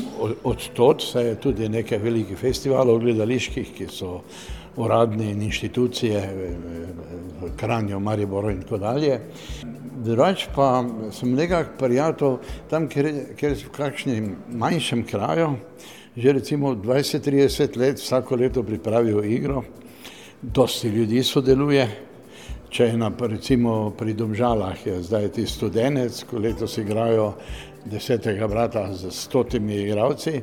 od 0.47 0.68
tod, 0.75 1.02
se 1.02 1.25
je 1.28 1.38
tudi 1.40 1.68
nekaj 1.68 1.99
velikih 1.99 2.38
festivalov 2.38 3.00
gledaliških, 3.02 3.73
ki 3.75 3.88
so 3.90 4.21
uradne 4.76 5.30
in 5.30 5.42
inštitucije 5.42 6.21
v 7.40 7.50
Kranju, 7.59 8.00
Mariboru 8.00 8.50
in 8.50 8.62
tako 8.62 8.78
dalje. 8.78 9.18
Drugač 10.04 10.47
pa 10.54 10.85
sem 11.14 11.35
nekako 11.35 11.78
prijatelj 11.78 12.38
tam, 12.71 12.88
kjer, 12.88 13.11
kjer 13.38 13.54
v 13.59 13.75
kakšnem 13.75 14.33
manjšem 14.59 15.04
kraju, 15.06 15.54
že 16.16 16.33
recimo 16.33 16.75
20-30 16.75 17.78
let 17.78 18.02
vsako 18.02 18.37
leto 18.37 18.62
pripravijo 18.62 19.23
igro, 19.25 19.62
dosti 20.42 20.88
ljudi 20.88 21.23
sodeluje, 21.23 21.88
Če 22.75 22.88
je 22.88 22.95
na, 22.99 23.07
recimo 23.07 23.93
pri 23.95 24.16
Domžalah, 24.19 24.81
je 24.83 24.97
zdaj 25.07 25.28
ti 25.37 25.45
studenec, 25.47 26.16
ko 26.26 26.40
letos 26.43 26.73
igrajo 26.83 27.28
desetega 27.87 28.49
brata 28.50 28.83
z 28.99 29.12
stotimi 29.14 29.76
igravci, 29.85 30.40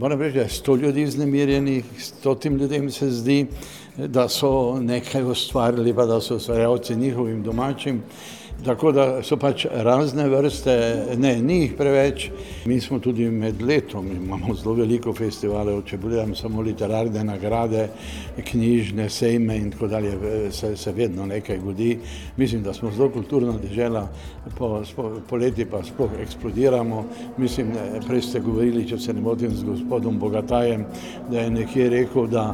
moram 0.00 0.22
reči, 0.24 0.38
da 0.38 0.46
je 0.46 0.54
sto 0.56 0.76
ljudi 0.80 1.04
znemirjenih, 1.06 1.90
stotim 2.00 2.56
ljudem 2.56 2.88
se 2.90 3.10
zdi, 3.10 3.36
da 3.96 4.24
so 4.28 4.78
nekaj 4.80 5.28
ustvarili, 5.28 5.92
pa 5.92 6.06
da 6.08 6.16
so 6.20 6.40
ustvarjalci 6.40 6.96
njihovim 6.96 7.42
domačim. 7.42 8.00
Tako 8.64 8.92
da 8.92 9.22
so 9.22 9.36
pač 9.36 9.66
razne 9.70 10.24
vrste, 10.28 10.72
ne, 11.18 11.36
ni 11.42 11.58
jih 11.60 11.74
preveč. 11.78 12.30
Mi 12.66 12.80
smo 12.80 12.98
tudi 12.98 13.28
med 13.30 13.60
letom, 13.62 14.08
imamo 14.10 14.54
zelo 14.54 14.74
veliko 14.80 15.12
festivalov, 15.14 15.82
če 15.86 15.98
pogledam 16.00 16.32
samo 16.34 16.64
literarne 16.64 17.22
nagrade, 17.24 17.84
knjižne 18.50 19.08
sejme 19.12 19.58
in 19.60 19.70
tako 19.70 19.90
dalje, 19.92 20.16
se, 20.56 20.72
se 20.76 20.92
vedno 20.92 21.26
nekaj 21.26 21.60
godi. 21.62 21.98
Mislim, 22.36 22.62
da 22.62 22.74
smo 22.74 22.90
zelo 22.96 23.10
kulturna 23.14 23.58
država, 23.62 24.06
po, 24.58 24.82
po 25.28 25.36
leti 25.36 25.64
pa 25.64 25.82
sploh 25.84 26.18
eksplodiramo. 26.22 27.04
Mislim, 27.36 27.74
prej 28.06 28.22
ste 28.22 28.40
govorili, 28.40 28.86
če 28.88 28.98
se 28.98 29.14
ne 29.14 29.20
motim, 29.20 29.54
z 29.54 29.68
gospodom 29.68 30.18
Bogatajem, 30.18 30.86
da 31.30 31.40
je 31.40 31.50
nekje 31.50 31.88
rekel, 31.90 32.26
da 32.26 32.48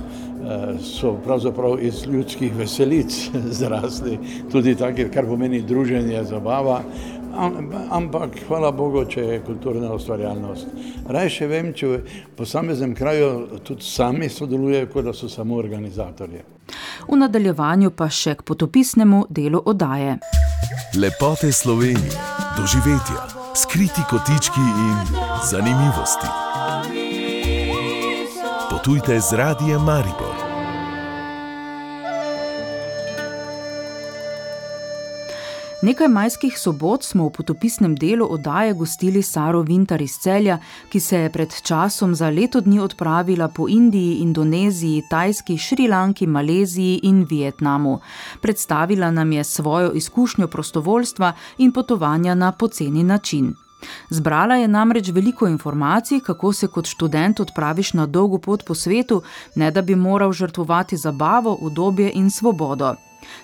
so 0.83 1.17
pravzaprav 1.25 1.79
iz 1.85 2.05
ljudskih 2.07 2.55
veselic 2.57 3.31
zrasli, 3.61 4.19
tudi 4.53 4.75
take, 4.75 5.09
kar 5.11 5.27
pomeni 5.27 5.63
druženje, 5.63 6.25
zabava, 6.25 6.83
ampak 7.91 8.37
hvala 8.49 8.73
Bogu, 8.73 9.05
če 9.09 9.21
je 9.21 9.41
kulturna 9.47 9.93
ustvarjalnost. 9.95 10.67
Raj 11.09 11.31
še 11.33 11.49
vem, 11.49 11.73
če 11.77 11.89
v 11.89 12.01
posameznem 12.37 12.95
kraju 12.95 13.61
tudi 13.65 13.87
sami 13.87 14.29
sodelujejo, 14.29 14.91
kot 14.93 15.09
da 15.09 15.15
so 15.17 15.31
samo 15.33 15.57
organizatorje. 15.57 16.45
V 17.09 17.19
nadaljevanju 17.19 17.91
pa 17.97 18.09
še 18.13 18.37
k 18.39 18.47
potopisnemu 18.47 19.27
delu 19.31 19.63
oddaje. 19.65 20.19
Lepote 20.97 21.53
Slovenije, 21.53 22.21
doživetja, 22.57 23.27
skriti 23.57 24.05
kotički 24.11 24.61
in 24.61 25.19
zanimivosti. 25.51 26.31
Potujte 28.71 29.21
z 29.21 29.33
radijem 29.33 29.83
Maribor. 29.85 30.32
Nekaj 35.83 36.09
majskih 36.09 36.59
sobot 36.59 37.03
smo 37.03 37.25
v 37.27 37.33
potopisnem 37.35 37.95
delu 37.99 38.27
oddaje 38.31 38.75
gostili 38.79 39.23
Saro 39.23 39.65
Vintar 39.67 40.03
iz 40.03 40.13
Celja, 40.23 40.61
ki 40.93 41.01
se 41.01 41.19
je 41.19 41.33
pred 41.35 41.57
časom 41.63 42.15
za 42.15 42.29
leto 42.31 42.61
dni 42.61 42.79
odpravila 42.81 43.49
po 43.49 43.67
Indiji, 43.69 44.21
Indoneziji, 44.23 45.03
Tajski, 45.11 45.59
Šrilanki, 45.59 46.27
Maleziji 46.27 47.01
in 47.03 47.27
Vietnamu. 47.31 47.99
Predstavila 48.43 49.11
nam 49.11 49.33
je 49.33 49.45
svojo 49.45 49.93
izkušnjo 49.93 50.47
prostovoljstva 50.47 51.33
in 51.59 51.73
potovanja 51.73 52.35
na 52.35 52.53
poceni 52.53 53.03
način. 53.03 53.55
Zbrala 54.11 54.55
je 54.55 54.69
namreč 54.69 55.09
veliko 55.09 55.49
informacij, 55.49 56.21
kako 56.21 56.53
se 56.53 56.67
kot 56.67 56.87
študent 56.87 57.41
odpraviš 57.41 57.93
na 57.93 58.07
dolgo 58.07 58.39
pot 58.39 58.63
po 58.67 58.75
svetu, 58.75 59.23
ne 59.55 59.71
da 59.71 59.83
bi 59.83 59.97
moral 59.97 60.33
žrtvovati 60.33 60.97
zabavo, 60.97 61.59
udobje 61.61 62.13
in 62.15 62.31
svobodo. 62.31 62.95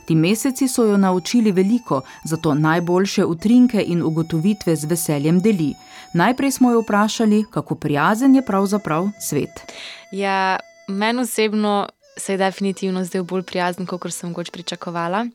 Ti 0.04 0.14
meseci 0.14 0.68
so 0.68 0.84
jo 0.84 0.96
naučili 0.96 1.52
veliko, 1.52 2.00
zato 2.24 2.54
najboljše 2.54 3.24
utrinke 3.24 3.84
in 3.86 4.02
ugotovitve 4.02 4.76
z 4.76 4.84
veseljem 4.84 5.40
deli. 5.40 5.74
Najprej 6.14 6.50
smo 6.50 6.70
jo 6.70 6.80
vprašali, 6.80 7.44
kako 7.50 7.74
prijazen 7.74 8.34
je 8.34 8.42
pravzaprav 8.42 9.08
svet. 9.20 9.72
Ja, 10.12 10.58
meni 10.88 11.20
osebno 11.20 11.88
se 12.16 12.32
je 12.32 12.38
definitivno 12.38 13.04
zdel 13.04 13.22
bolj 13.24 13.42
prijazen, 13.42 13.86
kot 13.86 14.12
sem 14.12 14.32
goč 14.32 14.50
pričakovala. 14.50 15.26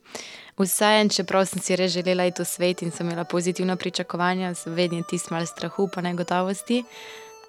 Vseeno, 0.58 1.10
čeprav 1.10 1.46
sem 1.46 1.62
si 1.62 1.76
res 1.76 1.92
želela 1.92 2.26
iti 2.30 2.42
v 2.42 2.46
svet 2.46 2.82
in 2.82 2.92
sem 2.92 3.08
imela 3.08 3.24
pozitivna 3.24 3.76
pričakovanja, 3.76 4.54
vedno 4.66 4.98
je 4.98 5.08
tisto 5.10 5.34
malo 5.34 5.46
strahu 5.46 5.90
in 5.98 6.04
negotovosti. 6.04 6.84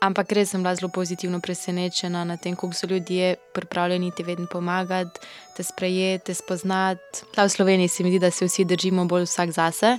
Ampak 0.04 0.32
res 0.37 0.50
sem 0.52 0.61
bila 0.61 0.75
zelo 0.76 0.90
pozitivno 0.92 1.40
presenečena 1.40 2.25
nad 2.28 2.40
tem, 2.40 2.56
kako 2.56 2.76
so 2.76 2.87
ljudje 2.87 3.37
pripravljeni 3.54 4.12
ti 4.12 4.23
vedno 4.23 4.46
pomagati, 4.46 5.20
te 5.56 5.62
sprejeti, 5.64 6.26
te 6.26 6.34
spoznati. 6.34 7.25
Ta 7.34 7.44
v 7.44 7.49
Sloveniji 7.49 7.88
se 7.88 8.04
mi 8.04 8.11
zdi, 8.11 8.18
da 8.18 8.30
se 8.30 8.44
vsi 8.44 8.64
držimo 8.64 9.06
bolj 9.08 9.25
vsak 9.25 9.50
zase. 9.56 9.96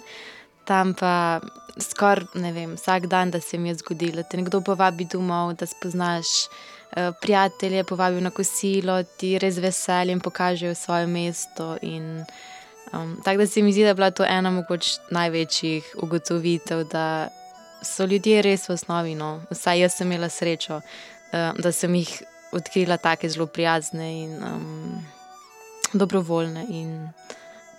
Tam 0.66 0.94
pa 0.94 1.40
skoraj 1.82 2.38
ne 2.42 2.52
vem, 2.54 2.76
vsak 2.78 3.08
dan, 3.10 3.32
da 3.32 3.42
se 3.42 3.58
mi 3.58 3.70
je 3.70 3.80
zgodilo, 3.82 4.22
da 4.22 4.24
te 4.30 4.38
nekdo 4.38 4.62
povabi 4.62 5.08
domov, 5.10 5.56
da 5.58 5.66
spoznaš 5.66 6.28
uh, 6.46 7.10
prijatelje, 7.22 7.84
povabi 7.84 8.22
na 8.22 8.30
kosilo, 8.30 9.02
ti 9.04 9.40
res 9.40 9.58
veseljem 9.58 10.20
pokažejo 10.20 10.76
svoje 10.76 11.08
mesto. 11.08 11.78
In, 11.82 12.26
um, 12.94 13.18
tako 13.26 13.42
da 13.42 13.48
se 13.48 13.62
mi 13.62 13.74
zdi, 13.74 13.82
da 13.82 13.96
je 13.96 13.98
bila 13.98 14.12
to 14.12 14.26
ena 14.26 14.52
mogoče 14.52 15.10
največjih 15.10 15.96
ugotovitev 16.02 16.86
so 17.82 18.06
ljudje 18.06 18.42
res 18.42 18.70
v 18.70 18.74
osnovi, 18.74 19.16
no, 19.16 19.42
vsaj 19.52 19.80
jaz 19.80 19.98
sem 19.98 20.12
imela 20.12 20.30
srečo, 20.30 20.80
uh, 20.82 21.52
da 21.58 21.72
sem 21.72 21.96
jih 21.96 22.24
odkrila 22.56 22.98
tako 22.98 23.30
zelo 23.30 23.48
prijazne 23.48 24.24
in 24.24 24.44
um, 24.44 25.06
dobrovoljne 25.94 26.66
in 26.70 27.10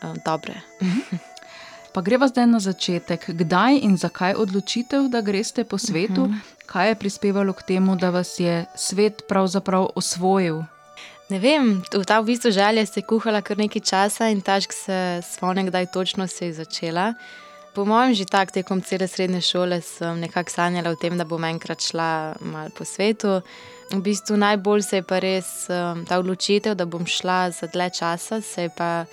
um, 0.03 0.17
dobre. 0.25 0.61
pa 1.95 2.01
greva 2.01 2.29
zdaj 2.29 2.47
na 2.47 2.61
začetek. 2.61 3.31
Kdaj 3.31 3.79
in 3.83 3.97
zakaj 3.97 4.35
odločitev, 4.37 5.09
da 5.09 5.21
greste 5.21 5.65
po 5.65 5.79
svetu? 5.79 6.23
Uh. 6.23 6.29
-huh. 6.29 6.57
Kaj 6.67 6.89
je 6.89 6.95
prispevalo 6.95 7.53
k 7.53 7.63
temu, 7.63 7.97
da 7.97 8.11
vas 8.11 8.41
je 8.41 8.65
svet 8.75 9.23
pravzaprav 9.29 9.89
osvojil? 9.95 10.63
Ne 11.29 11.39
vem, 11.39 11.83
v 11.95 12.05
ta 12.05 12.21
v 12.21 12.25
bistvu 12.25 12.51
želja 12.51 12.87
se 12.87 13.01
je 13.01 13.07
kuhala 13.07 13.41
kar 13.43 13.59
nekaj 13.59 13.83
časa 13.83 14.29
in 14.29 14.41
tašk 14.41 14.73
se 14.73 15.21
spomnim, 15.23 15.67
kdaj 15.67 15.87
točno 15.87 16.27
se 16.27 16.47
je 16.47 16.53
začela. 16.53 17.15
Po 17.77 17.85
mojem, 17.85 18.17
že 18.17 18.25
tako 18.25 18.57
tekom 18.57 18.81
cele 18.81 19.05
srednje 19.05 19.45
šole 19.45 19.85
sem 19.85 20.17
nekako 20.17 20.49
sanjala 20.49 20.91
o 20.91 20.97
tem, 20.97 21.13
da 21.13 21.29
bom 21.29 21.45
enkrat 21.45 21.85
šla 21.85 22.33
malo 22.41 22.73
po 22.73 22.89
svetu. 22.89 23.43
V 23.93 24.01
bistvu 24.01 24.41
najbolj 24.41 24.81
se 24.83 24.97
je 24.97 25.05
pa 25.05 25.19
res 25.21 25.69
um, 25.69 26.01
ta 26.09 26.17
odločitev, 26.17 26.73
da 26.73 26.89
bom 26.89 27.05
šla 27.05 27.51
za 27.53 27.69
dlje 27.69 27.91
časa, 28.01 28.41
se 28.41 28.65
je 28.65 28.73
pa 28.73 29.05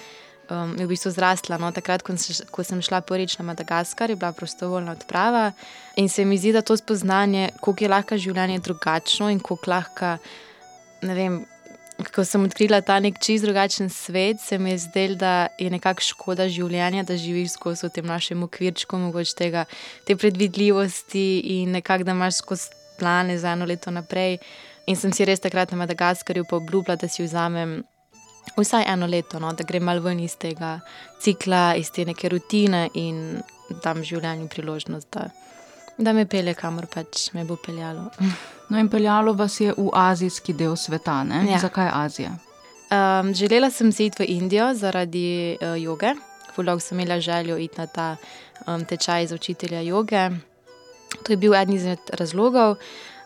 um, 0.48 0.80
je 0.80 0.88
v 0.88 0.90
bistvu 0.96 1.12
zrastla. 1.12 1.60
No? 1.60 1.74
Takrat, 1.76 2.08
ko, 2.08 2.16
se, 2.16 2.48
ko 2.48 2.64
sem 2.64 2.80
šla 2.80 3.04
prvič 3.04 3.36
na 3.36 3.52
Madagaskar, 3.52 4.10
je 4.10 4.16
bila 4.16 4.32
prostovoljna 4.32 4.96
odprava 4.96 5.52
in 6.00 6.08
se 6.08 6.24
mi 6.24 6.40
zdi, 6.40 6.56
da 6.56 6.64
to 6.64 6.80
spoznanje, 6.80 7.50
koliko 7.60 7.84
je 7.84 7.92
lahko 7.92 8.16
življenje 8.16 8.64
drugačno 8.64 9.28
in 9.28 9.44
koliko 9.44 9.76
lahko, 9.76 10.16
ne 11.04 11.20
vem, 11.20 11.44
ko 12.14 12.26
sem 12.26 12.44
odkrila 12.46 12.82
ta 12.82 13.00
nek 13.00 13.20
čist 13.22 13.46
drugačen 13.46 13.90
svet, 13.90 14.42
se 14.42 14.58
mi 14.58 14.74
je 14.74 14.78
zdelo, 14.78 15.16
da 15.16 15.48
je 15.60 15.70
nekako 15.70 16.02
škoda 16.02 16.48
življenja, 16.50 17.04
da 17.04 17.18
živiš 17.18 17.58
skozi 17.58 17.88
v 17.88 17.94
tem 17.94 18.06
našem 18.06 18.44
okvirčku, 18.44 18.98
mogoče 18.98 19.36
tega, 19.38 19.66
te 20.08 20.16
predvidljivosti 20.16 21.26
in 21.60 21.72
nekako, 21.78 22.04
da 22.04 22.16
imaš 22.18 22.42
skozi 22.42 22.70
plane 23.00 23.38
za 23.38 23.54
eno 23.54 23.66
leto 23.66 23.92
naprej. 23.92 24.38
In 24.88 25.00
sem 25.00 25.14
si 25.14 25.26
res 25.26 25.40
takrat 25.40 25.72
na 25.72 25.80
Madagaskarju 25.84 26.46
obljubila, 26.52 26.98
da 27.00 27.08
si 27.08 27.24
vzamem 27.24 27.82
vsaj 28.58 28.86
eno 28.88 29.08
leto, 29.08 29.40
no, 29.40 29.54
da 29.54 29.64
grem 29.64 29.84
malo 29.84 30.04
ven 30.04 30.20
iz 30.20 30.36
tega 30.38 30.80
cikla, 31.22 31.76
iz 31.80 31.92
te 31.92 32.06
neke 32.06 32.30
rutine 32.30 32.90
in 32.94 33.42
dam 33.84 34.04
življenju 34.04 34.50
priložnost, 34.52 35.08
da, 35.14 35.30
da 35.98 36.14
me 36.14 36.26
pele 36.26 36.54
kamor 36.54 36.88
pač 36.88 37.32
me 37.34 37.46
bo 37.46 37.58
peljalo. 37.66 38.10
No, 38.70 38.80
in 38.80 38.88
peljalo 38.90 39.34
vas 39.38 39.60
je 39.60 39.74
v 39.78 39.90
azijski 39.94 40.54
del 40.58 40.74
sveta. 40.80 41.20
Ja. 41.46 41.60
Zakaj 41.62 41.90
Azija? 41.94 42.32
Um, 42.90 43.34
želela 43.36 43.70
sem 43.70 43.92
se 43.92 44.06
iti 44.06 44.24
v 44.24 44.26
Indijo 44.32 44.72
zaradi 44.74 45.58
uh, 45.62 45.76
joge. 45.82 46.16
Fulog 46.56 46.82
sem 46.82 47.00
imela 47.00 47.20
željo 47.20 47.58
iti 47.58 47.78
na 47.78 47.86
ta 47.88 48.16
um, 48.66 48.86
tečaj 48.86 49.28
za 49.28 49.36
učitelja 49.36 49.82
joge. 49.82 50.30
To 51.24 51.34
je 51.34 51.38
bil 51.38 51.56
eden 51.56 51.76
izmed 51.76 52.00
razlogov. 52.14 52.76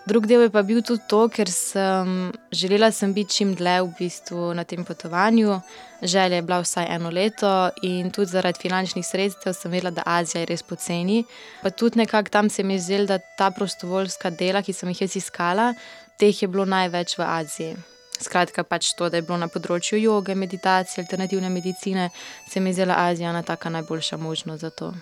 Drug 0.07 0.25
del 0.25 0.45
je 0.45 0.49
pa 0.49 0.61
bil 0.63 0.79
tudi 0.87 1.03
to, 1.11 1.25
ker 1.27 1.49
sem 1.51 2.29
želela 2.55 2.87
sem 2.95 3.11
biti 3.11 3.33
čim 3.35 3.49
dlje 3.59 3.81
v 3.83 3.89
bistvu 3.97 4.53
na 4.55 4.63
tem 4.63 4.85
potovanju. 4.87 5.57
Želja 6.01 6.39
je 6.39 6.45
bila 6.47 6.59
vsaj 6.63 6.87
eno 6.95 7.09
leto 7.11 7.49
in 7.83 8.11
tudi 8.11 8.31
zaradi 8.31 8.61
finančnih 8.61 9.03
sredstev 9.05 9.53
sem 9.53 9.71
vedela, 9.71 9.91
da 9.91 10.05
Azija 10.05 10.45
je 10.45 10.49
res 10.53 10.63
poceni. 10.63 11.25
Pa 11.63 11.69
tudi 11.69 11.99
nekako 11.99 12.29
tam 12.29 12.49
se 12.49 12.63
mi 12.63 12.77
je 12.77 12.85
zdelo, 12.85 13.05
da 13.05 13.19
ta 13.37 13.51
prostovoljska 13.51 14.29
dela, 14.29 14.61
ki 14.63 14.73
sem 14.73 14.89
jih 14.89 15.01
jaz 15.01 15.15
iskala, 15.19 15.73
teh 16.19 16.41
je 16.41 16.47
bilo 16.47 16.65
največ 16.65 17.17
v 17.17 17.27
Aziji. 17.27 17.75
Skratka, 18.21 18.63
pač 18.63 18.93
to, 18.95 19.09
da 19.09 19.19
je 19.19 19.27
bilo 19.27 19.37
na 19.37 19.51
področju 19.51 19.99
joge, 19.99 20.35
meditacije, 20.35 21.03
alternativne 21.03 21.49
medicine, 21.49 22.09
se 22.47 22.63
mi 22.63 22.71
je 22.71 22.79
zdela 22.79 23.03
Azija 23.09 23.35
ena 23.35 23.43
taka 23.43 23.69
najboljša 23.69 24.17
možnost 24.17 24.61
za 24.61 24.69
to. 24.69 24.93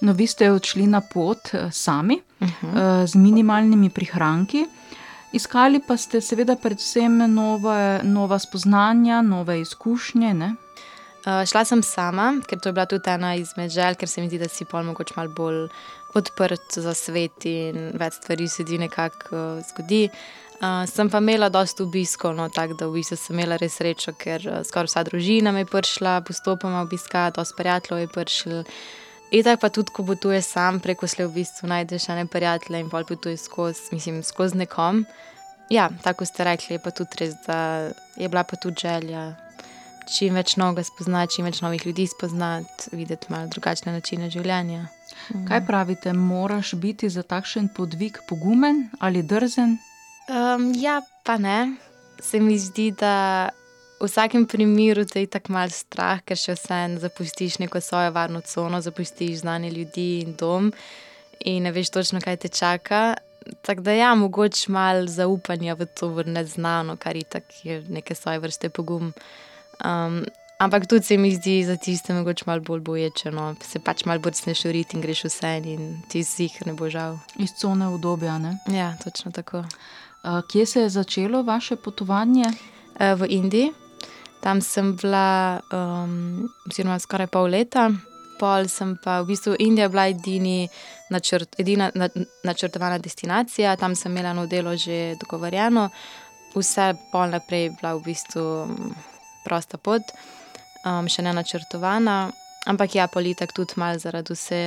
No, 0.00 0.12
vi 0.12 0.26
ste 0.26 0.52
odšli 0.52 0.86
na 0.86 1.00
pot 1.00 1.54
eh, 1.54 1.70
sami, 1.72 2.20
uh 2.40 2.48
-huh. 2.48 3.02
uh, 3.02 3.08
z 3.08 3.14
minimalnimi 3.14 3.90
prihranki, 3.90 4.66
iskali 5.32 5.80
pa 5.88 5.96
ste 5.96 6.20
seveda 6.20 6.56
predvsem 6.56 7.34
nove, 7.34 8.00
nova 8.02 8.38
spoznanja, 8.38 9.22
nove 9.22 9.60
izkušnje. 9.60 10.34
Uh, 10.34 11.44
šla 11.46 11.64
sem 11.64 11.82
sama, 11.82 12.40
ker 12.46 12.60
to 12.60 12.68
je 12.68 12.72
bila 12.72 12.86
tudi 12.86 13.10
ena 13.10 13.34
izmed 13.34 13.70
želj, 13.70 13.94
ker 13.94 14.08
se 14.08 14.20
mi 14.20 14.28
zdi, 14.28 14.38
da 14.38 14.48
si 14.48 14.64
pol 14.64 14.82
mogoče 14.82 15.14
malo 15.16 15.28
bolj 15.28 15.68
odprt 16.14 16.78
za 16.78 16.94
svet 16.94 17.44
in 17.44 17.90
več 17.98 18.14
stvari 18.22 18.48
se 18.48 18.64
ti 18.64 18.78
nekako 18.78 19.36
uh, 19.36 19.64
zgodi. 19.68 20.08
Uh, 20.58 20.82
sem 20.90 21.10
pa 21.10 21.18
imela 21.18 21.48
dosta 21.48 21.84
obiskov, 21.84 22.32
no, 22.34 22.48
tako 22.48 22.74
da 22.74 22.86
v 22.86 22.96
bistvu 22.98 23.16
sem 23.16 23.36
imela 23.36 23.58
res 23.60 23.76
srečo, 23.78 24.14
ker 24.18 24.46
uh, 24.46 24.62
skoraj 24.66 24.88
vsa 24.90 25.04
družina 25.06 25.52
me 25.52 25.62
je 25.62 25.68
prišla, 25.70 26.20
postopoma 26.26 26.80
obiskati, 26.82 27.36
dosta 27.36 27.58
prijateljev 27.58 28.00
je 28.00 28.08
prišlo. 28.14 28.62
In 29.30 29.44
tako 29.44 29.60
pa 29.60 29.68
tudi, 29.68 29.92
ko 29.92 30.04
potuješ 30.08 30.44
sam 30.54 30.80
preko 30.80 31.06
slej, 31.06 31.28
v 31.28 31.40
bistvu 31.42 31.68
najdeš 31.68 32.08
ene 32.08 32.26
prijatelje 32.26 32.80
in 32.80 32.88
pol 32.90 33.04
potuješ 33.04 33.44
skozi, 33.44 33.90
mislim, 33.92 34.22
skozi 34.22 34.56
nekom. 34.56 35.04
Ja, 35.70 35.90
tako 36.02 36.24
ste 36.24 36.44
rekli, 36.44 36.76
je 36.76 36.80
pa 36.80 36.90
tudi 36.90 37.20
res, 37.20 37.34
da 37.46 37.90
je 38.16 38.28
bila 38.28 38.44
pa 38.44 38.56
tudi 38.56 38.88
želja 38.88 39.34
čim 40.08 40.38
več 40.38 40.56
novega 40.56 40.84
spoznati, 40.86 41.34
čim 41.36 41.48
več 41.48 41.60
novih 41.60 41.84
ljudi 41.86 42.06
spoznati, 42.08 42.88
videti 42.96 43.28
malo 43.32 43.50
drugačne 43.52 43.92
načine 43.92 44.30
življenja. 44.32 44.86
Kaj 45.48 45.64
pravite, 45.66 46.12
moraš 46.16 46.72
biti 46.80 47.10
za 47.12 47.22
takšen 47.22 47.68
podvig 47.76 48.20
pogumen 48.28 48.86
ali 49.00 49.22
drzen? 49.22 49.76
Um, 50.28 50.70
ja, 50.76 51.02
pa 51.24 51.36
ne. 51.36 51.76
Se 52.20 52.40
mi 52.40 52.56
zdi, 52.58 52.90
da 52.96 53.50
v 54.00 54.06
vsakem 54.06 54.46
primeru 54.46 55.04
te 55.04 55.20
je 55.20 55.26
tako 55.26 55.52
malo 55.52 55.74
strah, 55.74 56.22
ker 56.22 56.38
še 56.38 56.54
vsem 56.54 56.98
zapustiš 57.02 57.58
neko 57.58 57.80
svojo 57.80 58.12
varno 58.14 58.40
cono, 58.40 58.80
zapustiš 58.80 59.42
znane 59.42 59.70
ljudi 59.70 60.20
in 60.22 60.36
dom 60.38 60.72
in 61.40 61.62
ne 61.62 61.72
veš 61.72 61.90
točno, 61.90 62.20
kaj 62.20 62.36
te 62.36 62.48
čaka. 62.48 63.14
Tako 63.62 63.82
da 63.82 63.92
ja, 63.92 64.14
mogoče 64.14 64.72
malo 64.72 65.06
zaupanja 65.06 65.74
v 65.74 65.86
to 65.86 66.10
neznano, 66.26 66.96
kar 66.96 67.16
je 67.16 67.24
tako 67.24 67.78
neke 67.88 68.14
svoje 68.14 68.38
vrste 68.38 68.68
pogum. 68.68 69.12
Um, 69.84 70.24
ampak 70.58 70.86
tudi 70.86 71.06
se 71.06 71.16
mi 71.16 71.34
zdi 71.34 71.64
za 71.64 71.76
tiste 71.76 72.14
mogoče 72.14 72.44
malo 72.46 72.60
bolj 72.60 72.80
boječeno, 72.80 73.54
se 73.62 73.78
pač 73.80 74.04
malo 74.04 74.20
bolj 74.20 74.42
sneš 74.42 74.64
uriti 74.64 74.96
in 74.96 75.02
greš 75.02 75.24
vse 75.24 75.54
in 75.64 76.02
ti 76.10 76.24
si 76.24 76.48
jih 76.48 76.66
ne 76.66 76.74
bo 76.74 76.90
žal. 76.90 77.18
Iz 77.38 77.54
cone 77.60 77.88
obdobja, 77.88 78.38
ne? 78.38 78.58
Ja, 78.66 78.96
točno 79.04 79.32
tako. 79.32 79.64
Kje 80.50 80.66
se 80.66 80.80
je 80.80 80.88
začelo 80.90 81.42
vaše 81.42 81.76
potovanje? 81.76 82.50
V 82.98 83.26
Indiji. 83.30 83.72
Tam 84.40 84.60
sem 84.60 84.94
bila 84.96 85.60
um, 85.72 86.46
oziroma 86.70 86.98
skoraj 87.02 87.26
pol 87.32 87.50
leta, 87.50 87.88
pol 88.38 88.68
sem 88.70 88.94
pa 89.02 89.20
v 89.22 89.32
bistvu 89.32 89.56
Indija 89.58 89.88
bila 89.90 90.06
edini 90.08 90.68
načrt, 91.10 91.58
edina 91.58 91.90
na, 91.94 92.08
načrtovana 92.46 92.98
destinacija, 93.02 93.76
tam 93.76 93.96
sem 93.98 94.12
imela 94.12 94.30
eno 94.30 94.46
delo 94.46 94.76
že 94.76 95.16
dogovorjeno, 95.20 95.88
vse 96.54 96.92
pol 97.12 97.34
naprej 97.34 97.66
je 97.66 97.74
bila 97.80 97.94
v 97.98 98.04
bistvu 98.06 98.46
prosta 99.44 99.78
pot, 99.78 100.02
um, 100.86 101.08
še 101.10 101.26
ne 101.26 101.34
načrtovana, 101.34 102.30
ampak 102.70 102.94
ja, 102.94 103.08
politik 103.10 103.52
tudi 103.56 103.74
malo 103.80 103.98
zaradi 103.98 104.36
vse 104.36 104.62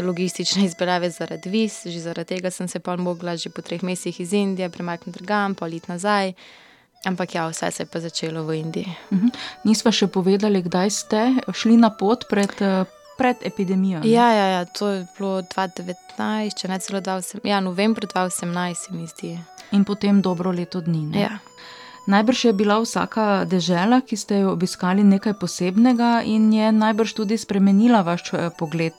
logistične 0.00 0.64
izpeljave 0.68 1.10
zaradi 1.10 1.50
vis, 1.50 1.82
že 1.86 2.00
zaradi 2.00 2.36
tega 2.36 2.50
sem 2.50 2.68
se 2.68 2.80
pa 2.80 2.96
mogla 2.96 3.36
že 3.36 3.50
po 3.50 3.62
treh 3.62 3.82
mesecih 3.82 4.20
iz 4.20 4.32
Indije 4.32 4.70
premakniti 4.70 5.18
drugam, 5.18 5.54
polit 5.54 5.88
nazaj. 5.88 6.32
Ampak 7.04 7.34
ja, 7.34 7.46
vse 7.48 7.70
se 7.70 7.82
je 7.82 7.86
pa 7.86 8.00
začelo 8.00 8.44
v 8.44 8.58
Indiji. 8.58 8.96
Uh 9.10 9.18
-huh. 9.18 9.30
Nisva 9.64 9.92
še 9.92 10.06
povedali, 10.06 10.62
kdaj 10.62 10.90
ste 10.90 11.34
šli 11.52 11.76
na 11.76 11.90
pot 11.90 12.24
pred, 12.30 12.50
pred 13.18 13.36
epidemijo. 13.42 14.00
Ne? 14.00 14.10
Ja, 14.10 14.32
ja, 14.32 14.46
ja, 14.46 14.64
to 14.64 14.88
je 14.88 15.06
bilo 15.18 15.42
2019, 15.42 16.54
če 16.54 16.68
ne 16.68 16.78
celo 16.78 17.00
2018, 17.00 17.40
ja, 17.44 17.60
novembr 17.60 18.06
2018, 18.06 18.74
se 18.74 18.94
mi 18.94 19.06
zdi. 19.06 19.38
In 19.72 19.84
potem 19.84 20.22
dobro 20.22 20.50
leto 20.50 20.80
dni. 20.80 21.20
Ja. 21.20 21.38
Najbrž 22.06 22.44
je 22.44 22.52
bila 22.52 22.80
vsaka 22.80 23.44
dežela, 23.44 24.00
ki 24.00 24.16
ste 24.16 24.38
jo 24.38 24.52
obiskali, 24.52 25.04
nekaj 25.04 25.34
posebnega 25.40 26.22
in 26.24 26.52
je 26.52 26.72
najbrž 26.72 27.12
tudi 27.12 27.36
spremenila 27.38 28.00
vaš 28.02 28.32
pogled 28.58 28.94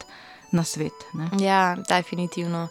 na 0.52 0.64
svet. 0.64 0.94
Ne? 1.14 1.30
Ja, 1.42 1.76
definitivno. 1.90 2.68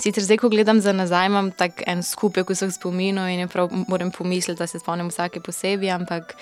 Sicer 0.00 0.24
zdaj, 0.24 0.38
ko 0.40 0.48
gledam 0.48 0.80
za 0.80 0.92
nazaj, 0.92 1.26
imam 1.26 1.50
tako 1.52 1.84
en 1.86 2.02
skupek 2.02 2.48
vseh 2.50 2.72
spominov 2.72 3.28
in 3.28 3.48
prav 3.48 3.68
moram 3.88 4.10
pomisliti, 4.10 4.58
da 4.58 4.66
se 4.66 4.78
spomnim 4.80 5.10
vsake 5.12 5.42
posebej, 5.44 5.90
ampak 5.92 6.36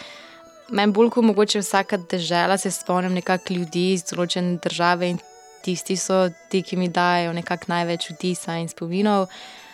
meni 0.71 0.93
bolj 0.93 1.11
kot 1.11 1.25
mogoče 1.25 1.59
vsaka 1.65 1.97
država 1.97 2.59
se 2.59 2.71
spomnim 2.71 3.19
nekako 3.19 3.55
ljudi 3.55 3.93
iz 3.93 4.05
določene 4.07 4.61
države 4.63 5.11
in 5.11 5.19
tisti 5.65 5.97
so 5.97 6.29
ti, 6.49 6.63
ki 6.63 6.77
mi 6.77 6.89
dajo 6.89 7.33
nekako 7.35 7.73
največ 7.73 8.11
vtisa 8.13 8.61
in 8.63 8.69
spominov. 8.71 9.27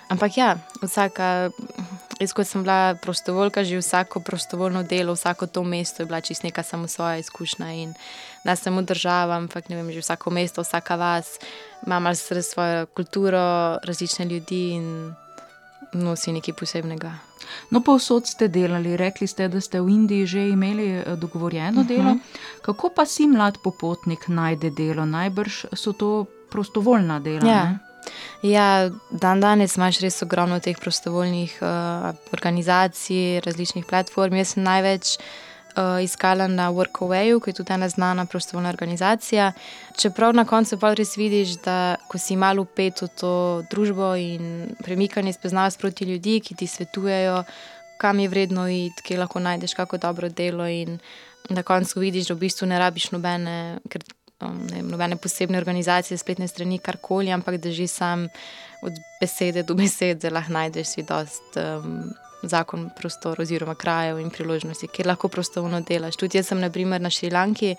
Ampak 0.09 0.37
ja, 0.37 0.55
vsaka, 0.83 1.51
jaz 2.21 2.33
kot 2.33 2.49
sem 2.49 2.65
bila 2.65 2.95
prostovoljka, 3.03 3.65
že 3.65 3.81
vsako 3.81 4.21
prostovoljno 4.21 4.83
delo, 4.83 5.13
vsako 5.13 5.47
to 5.47 5.65
mesto 5.65 6.03
je 6.03 6.07
bila 6.07 6.21
čist 6.21 6.45
neka 6.45 6.63
samo 6.63 6.89
svoja 6.89 7.19
izkušnja 7.21 7.73
in 7.73 7.95
ne 8.45 8.57
samo 8.57 8.83
država, 8.83 9.37
ampak 9.37 9.69
ne 9.69 9.77
vem, 9.77 9.93
že 9.93 10.01
vsako 10.01 10.31
mesto, 10.31 10.63
vsaka 10.63 10.97
vas 10.97 11.39
ima 11.87 11.99
malo 12.01 12.15
svojo 12.43 12.87
kulturo, 12.87 13.79
različne 13.83 14.25
ljudi 14.25 14.71
in 14.71 15.15
nosi 15.93 16.33
nekaj 16.33 16.55
posebnega. 16.55 17.13
No, 17.71 17.81
pa 17.85 17.95
vsod 17.95 18.27
ste 18.27 18.49
delali, 18.49 18.97
rekli 18.97 19.27
ste, 19.27 19.49
da 19.49 19.61
ste 19.61 19.81
v 19.81 19.89
Indiji 19.89 20.27
že 20.27 20.49
imeli 20.49 21.03
dogovorjeno 21.17 21.81
uh 21.81 21.87
-huh. 21.87 21.89
delo. 21.89 22.17
Kako 22.63 22.91
pa 22.97 23.07
si 23.07 23.27
mlad 23.27 23.59
popotnik 23.65 24.29
najde 24.29 24.71
delo? 24.71 25.05
Najbrž 25.05 25.65
so 25.73 25.93
to 25.93 26.25
prostovoljna 26.51 27.21
dela. 27.21 27.51
Ja. 27.51 27.65
Ne? 27.65 27.79
Ja, 28.43 28.91
dan 29.11 29.41
danes 29.41 29.77
imaš 29.77 30.01
res 30.01 30.23
ogromno 30.23 30.61
teh 30.61 30.77
prostovoljnih 30.81 31.59
uh, 31.61 32.15
organizacij, 32.33 33.41
različnih 33.41 33.85
platform. 33.85 34.35
Jaz 34.35 34.49
sem 34.49 34.63
največ 34.63 35.17
uh, 35.19 35.25
iskala 36.03 36.47
na 36.49 36.71
Workawayu, 36.73 37.41
ki 37.43 37.51
je 37.51 37.55
tudi 37.55 37.73
ena 37.73 37.89
znana 37.89 38.27
prostovoljna 38.27 38.69
organizacija. 38.69 39.53
Čeprav 39.97 40.35
na 40.35 40.45
koncu 40.45 40.79
pa 40.79 40.95
res 40.95 41.17
vidiš, 41.17 41.57
da 41.65 41.97
ko 42.09 42.19
si 42.19 42.37
malo 42.37 42.63
upet 42.63 43.03
v 43.03 43.09
to 43.21 43.63
družbo 43.71 44.15
in 44.17 44.75
premikanje 44.85 45.33
spoznavaš 45.33 45.79
proti 45.79 46.05
ljudi, 46.05 46.41
ki 46.41 46.55
ti 46.55 46.67
svetujejo, 46.67 47.45
kam 47.99 48.21
je 48.21 48.29
vredno 48.29 48.69
iti, 48.69 49.03
kje 49.03 49.19
lahko 49.19 49.41
najdeš 49.41 49.75
kako 49.75 49.99
dobro 49.99 50.29
delo. 50.29 50.67
In 50.67 50.99
na 51.51 51.63
koncu 51.63 52.01
vidiš, 52.01 52.29
da 52.29 52.35
v 52.35 52.47
bistvu 52.47 52.67
ne 52.67 52.79
rabiš 52.79 53.11
nobene. 53.11 53.79
Ne, 54.45 54.83
nobene 54.83 55.17
posebne 55.17 55.57
organizacije, 55.59 56.19
spletne 56.19 56.49
strani, 56.49 56.79
karkoli, 56.79 57.33
ampak 57.33 57.57
da 57.57 57.71
že 57.73 57.87
sam 57.89 58.27
od 58.83 58.93
besede 59.21 59.63
do 59.63 59.75
besede 59.75 60.31
lahko 60.31 60.53
najdeš 60.53 60.87
si 60.87 61.03
dost 61.03 61.57
um, 61.57 62.13
zakon 62.49 62.91
prostor 62.97 63.41
oziroma 63.41 63.75
krajev 63.75 64.19
in 64.21 64.31
priložnosti, 64.31 64.89
kjer 64.89 65.07
lahko 65.07 65.29
prostovoljno 65.29 65.81
delaš. 65.81 66.17
Tudi 66.17 66.39
jaz 66.39 66.53
sem 66.53 66.61
naprimer 66.61 67.01
na 67.01 67.11
Šrilanki, 67.11 67.75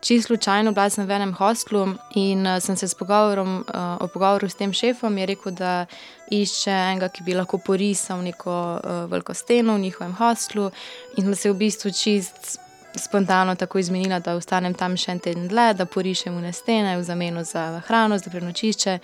čisto 0.00 0.26
slučajno 0.26 0.72
bila 0.72 0.90
sem 0.90 1.06
v 1.06 1.10
enem 1.10 1.32
hostlu 1.34 1.86
in 2.14 2.46
uh, 2.46 2.60
sem 2.62 2.76
se 2.76 2.88
s 2.88 2.94
pogovorom, 2.94 3.56
uh, 3.58 3.96
o 4.00 4.08
pogovoru 4.08 4.48
s 4.48 4.54
tem 4.54 4.72
šefom 4.72 5.18
je 5.18 5.26
rekel, 5.26 5.52
da 5.52 5.86
išče 6.30 6.70
enega, 6.70 7.08
ki 7.08 7.24
bi 7.24 7.34
lahko 7.34 7.58
porisal 7.58 8.22
neko 8.22 8.54
uh, 8.54 9.10
veliko 9.10 9.34
steno 9.34 9.74
v 9.74 9.86
njihovem 9.88 10.14
hostlu 10.14 10.70
in 11.16 11.24
sem 11.24 11.34
se 11.34 11.50
v 11.50 11.58
bistvu 11.58 11.90
čist 11.90 12.58
spontano 12.98 13.54
tako 13.54 13.78
izmenila, 13.78 14.18
da 14.18 14.34
ostanem 14.36 14.74
tam 14.74 14.96
še 14.96 15.12
en 15.12 15.20
teden 15.20 15.48
dlje, 15.48 15.74
da 15.74 15.86
porišem 15.86 16.38
v 16.42 16.52
stene 16.52 16.96
v 16.98 17.04
zameno 17.04 17.44
za 17.44 17.82
hrano, 17.86 18.18
za 18.18 18.30
prenočišče. 18.30 18.98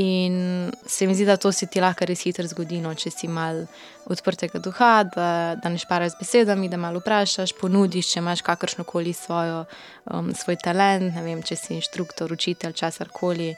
In 0.00 0.72
se 0.86 1.06
mi 1.06 1.14
zdi, 1.14 1.26
da 1.28 1.36
to 1.36 1.52
se 1.52 1.66
ti 1.66 1.80
lahko 1.80 2.06
res 2.08 2.22
hitro 2.24 2.46
zgodi, 2.48 2.78
no, 2.80 2.94
če 2.96 3.10
si 3.12 3.28
mal 3.28 3.66
odprtega 4.08 4.56
duha, 4.62 5.04
da, 5.04 5.28
da 5.60 5.68
ne 5.68 5.80
šparaš 5.80 6.14
z 6.14 6.20
besedami, 6.22 6.70
da 6.72 6.80
malo 6.80 7.02
vprašaš, 7.02 7.52
ponudiš, 7.60 8.14
če 8.14 8.22
imaš 8.22 8.40
kakršno 8.46 8.86
koli 8.88 9.12
svojo, 9.12 9.66
um, 10.08 10.32
svoj 10.32 10.56
talent, 10.64 11.12
ne 11.12 11.26
vem, 11.26 11.44
če 11.44 11.60
si 11.60 11.76
inštruktor, 11.76 12.32
učitelj, 12.32 12.72
česar 12.80 13.12
koli. 13.12 13.52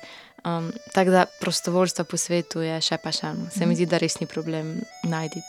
Um, 0.44 0.73
tako 0.92 1.14
da 1.14 1.27
prostovoljstvo 1.40 2.05
po 2.05 2.18
svetu 2.20 2.66
je 2.66 2.83
še 2.83 2.99
pa 2.99 3.14
še 3.14 3.31
eno. 3.31 3.47
Se 3.55 3.64
mi 3.64 3.79
zdi, 3.79 3.87
da 3.87 4.03
res 4.03 4.18
ni 4.18 4.27
problem 4.27 4.81
najti. 5.07 5.40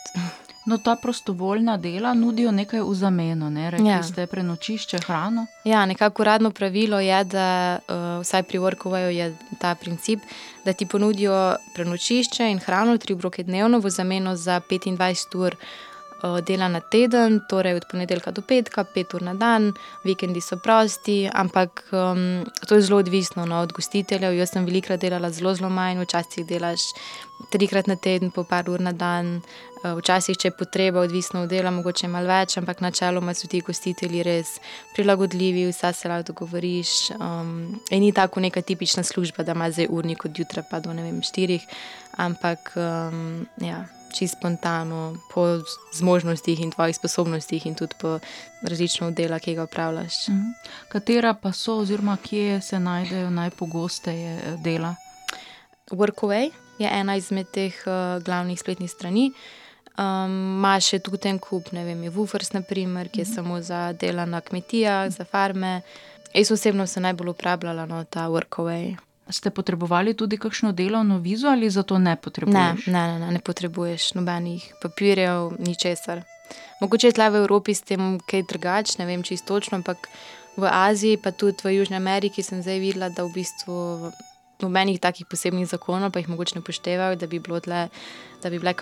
No, 0.66 0.78
ta 0.78 0.96
prostovoljna 0.96 1.76
dela 1.76 2.14
nudijo 2.14 2.50
nekaj 2.50 2.80
v 2.80 2.94
zameno, 2.94 3.50
ne 3.50 3.70
rekli 3.70 3.88
ja. 3.88 4.02
ste 4.02 4.26
prenočišče, 4.26 4.98
hrano. 5.06 5.46
Ja, 5.64 5.86
nekako 5.86 6.22
uradno 6.22 6.50
pravilo 6.50 7.00
je, 7.00 7.24
da 7.24 7.78
uh, 7.78 7.94
vsaj 8.22 8.42
pri 8.42 8.58
Workovajo 8.58 9.08
je 9.08 9.36
ta 9.58 9.74
princip, 9.74 10.20
da 10.64 10.72
ti 10.72 10.86
ponudijo 10.86 11.56
prenočišče 11.74 12.50
in 12.50 12.58
hrano 12.58 12.98
tri 12.98 13.14
obroke 13.14 13.42
dnevno 13.42 13.78
v 13.78 13.90
zameno 13.90 14.36
za 14.36 14.60
25 14.70 15.38
ur 15.38 15.56
dela 16.46 16.68
na 16.68 16.80
teden, 16.80 17.40
torej 17.48 17.74
od 17.74 17.84
ponedeljka 17.90 18.30
do 18.30 18.42
petka, 18.42 18.84
pet 18.84 19.14
ur 19.14 19.22
na 19.22 19.34
dan, 19.34 19.72
vikendi 20.04 20.40
so 20.40 20.56
prosti, 20.56 21.28
ampak 21.32 21.84
um, 21.92 22.44
to 22.68 22.74
je 22.74 22.82
zelo 22.82 22.98
odvisno 22.98 23.46
no, 23.46 23.60
od 23.60 23.72
gostiteljev. 23.72 24.34
Jaz 24.34 24.54
sem 24.54 24.64
velikrat 24.64 25.00
delala 25.00 25.30
zelo, 25.30 25.54
zelo 25.54 25.70
manj, 25.70 26.00
včasih 26.04 26.46
delaš 26.46 26.90
trikrat 27.52 27.86
na 27.86 27.96
teden, 27.96 28.30
po 28.30 28.44
par 28.44 28.70
ur 28.70 28.80
na 28.80 28.92
dan, 28.92 29.40
včasih, 29.84 30.38
če 30.38 30.48
je 30.48 30.56
potreba, 30.56 31.02
odvisno 31.04 31.42
od 31.44 31.50
dela, 31.52 31.70
mogoče 31.70 32.08
malo 32.08 32.30
več, 32.30 32.56
ampak 32.58 32.80
načeloma 32.84 33.34
so 33.36 33.48
ti 33.50 33.60
gostitelji 33.64 34.24
res 34.26 34.56
prilagodljivi, 34.96 35.66
vse 35.70 35.92
se 35.94 36.08
lahko 36.08 36.32
dogovoriš. 36.32 36.94
Um, 37.18 37.76
in 37.90 38.02
ni 38.02 38.12
tako 38.16 38.40
neka 38.40 38.62
tipična 38.62 39.04
služba, 39.06 39.44
da 39.44 39.52
imaš 39.52 39.78
zdaj 39.78 39.90
urnik 39.90 40.24
od 40.24 40.38
jutra 40.38 40.64
pa 40.70 40.80
do 40.80 40.96
ne 40.96 41.04
vem 41.06 41.20
štirih, 41.22 41.62
ampak 42.16 42.72
um, 42.76 43.46
ja 43.60 43.84
čisto 44.12 44.38
spontano, 44.38 45.16
po 45.34 45.60
zmožnostih 45.92 46.60
in 46.60 46.70
tvojih 46.70 46.96
sposobnostih, 46.96 47.66
in 47.66 47.74
tudi 47.74 47.94
po 48.00 48.18
različnih 48.62 49.14
delih, 49.14 49.42
ki 49.42 49.54
ga 49.54 49.64
upravljaš. 49.64 50.28
Mhm. 50.28 50.42
Katera 50.88 51.34
pa 51.34 51.52
so, 51.52 51.78
oziroma 51.78 52.16
kje 52.22 52.60
se 52.60 52.78
najdejo 52.80 53.30
najpogosteje 53.30 54.56
dela? 54.64 54.94
Workaway 55.90 56.50
je 56.78 56.88
ena 56.92 57.16
izmed 57.16 57.46
teh 57.52 57.74
uh, 57.86 58.22
glavnih 58.22 58.60
spletnih 58.60 58.90
strani. 58.90 59.30
Ima 59.96 60.74
um, 60.74 60.80
še 60.80 60.98
tudi 61.00 61.30
en 61.30 61.38
kup, 61.40 61.70
ne 61.72 61.84
vem, 61.84 62.02
Woofers, 62.12 62.52
naprimer, 62.52 63.08
ki 63.08 63.20
je 63.20 63.24
mm 63.24 63.30
-hmm. 63.30 63.34
samo 63.34 63.60
za 63.60 63.92
delo 63.92 64.26
na 64.26 64.40
kmetijah, 64.40 65.10
za 65.10 65.24
farme. 65.24 65.80
Jaz 66.34 66.50
osebno 66.50 66.86
sem 66.86 67.02
najbolj 67.02 67.28
uporabljala 67.28 67.86
no, 67.86 68.04
ta 68.04 68.28
Workaway. 68.28 68.96
Ste 69.30 69.50
potrebovali 69.50 70.14
tudi 70.14 70.38
kakšno 70.38 70.72
delovno 70.72 71.18
vizo 71.18 71.48
ali 71.48 71.70
za 71.70 71.82
to 71.82 71.98
ne 71.98 72.16
potrebuješ? 72.16 72.86
Ne, 72.86 72.92
ne, 72.92 73.18
ne, 73.18 73.32
ne, 73.32 73.40
potrebuješ 73.40 74.14
nobenih 74.14 74.74
papirjev, 74.82 75.56
ničesar. 75.58 76.22
Mogoče 76.80 77.08
je 77.08 77.16
tle 77.16 77.30
v 77.30 77.42
Evropi 77.42 77.74
s 77.74 77.82
tem 77.82 78.20
kaj 78.22 78.44
drugače, 78.46 78.98
ne 78.98 79.06
vem 79.06 79.22
čisto 79.22 79.54
točno, 79.54 79.80
ampak 79.80 80.08
v 80.56 80.68
Aziji, 80.70 81.16
pa 81.16 81.32
tudi 81.32 81.64
v 81.64 81.74
Južni 81.74 81.96
Ameriki 81.96 82.42
sem 82.42 82.62
zdaj 82.62 82.78
videla, 82.78 83.08
da 83.08 83.24
v 83.24 83.32
bistvu 83.34 84.12
nobenih 84.62 85.00
takih 85.00 85.26
posebnih 85.26 85.66
zakonov, 85.68 86.12
pa 86.12 86.22
jih 86.22 86.28
mogoče 86.28 86.58
ne 86.58 86.64
poštevajo, 86.64 87.16
da 87.16 87.26
bi, 87.26 87.40
tle, 87.40 87.88
da 88.42 88.50
bi 88.50 88.58
bile 88.58 88.74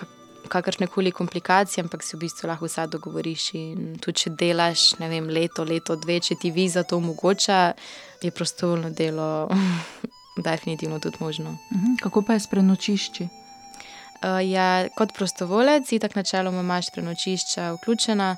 kakršne 0.47 0.87
koli 0.87 1.11
komplikacije, 1.11 1.83
ampak 1.83 2.03
si 2.03 2.15
v 2.15 2.21
bistvu 2.25 2.47
lahko 2.47 2.69
vse 2.69 2.87
dogovoriš. 2.91 3.47
In 3.59 3.95
tudi 3.97 4.25
če 4.25 4.35
delaš, 4.39 4.93
ne 5.01 5.09
vem, 5.09 5.27
leto, 5.27 5.65
leto, 5.65 5.97
dve, 5.97 6.19
če 6.19 6.37
ti 6.41 6.51
viza 6.51 6.83
to 6.83 6.99
omogoča, 7.01 7.73
je 8.21 8.31
prostovoljno 8.31 8.93
delo 8.95 9.49
definitivno 10.37 10.99
tudi 10.99 11.17
možno. 11.19 11.57
Mhm. 11.73 11.95
Kako 12.03 12.21
pa 12.21 12.33
je 12.33 12.39
s 12.39 12.47
prenočišči? 12.47 13.23
Uh, 13.23 14.51
ja, 14.51 14.87
kot 14.95 15.13
prostovolec, 15.13 15.89
tako 16.01 16.19
načeloma 16.19 16.59
imaš 16.59 16.91
prenočišča 16.91 17.71
vključena. 17.71 18.37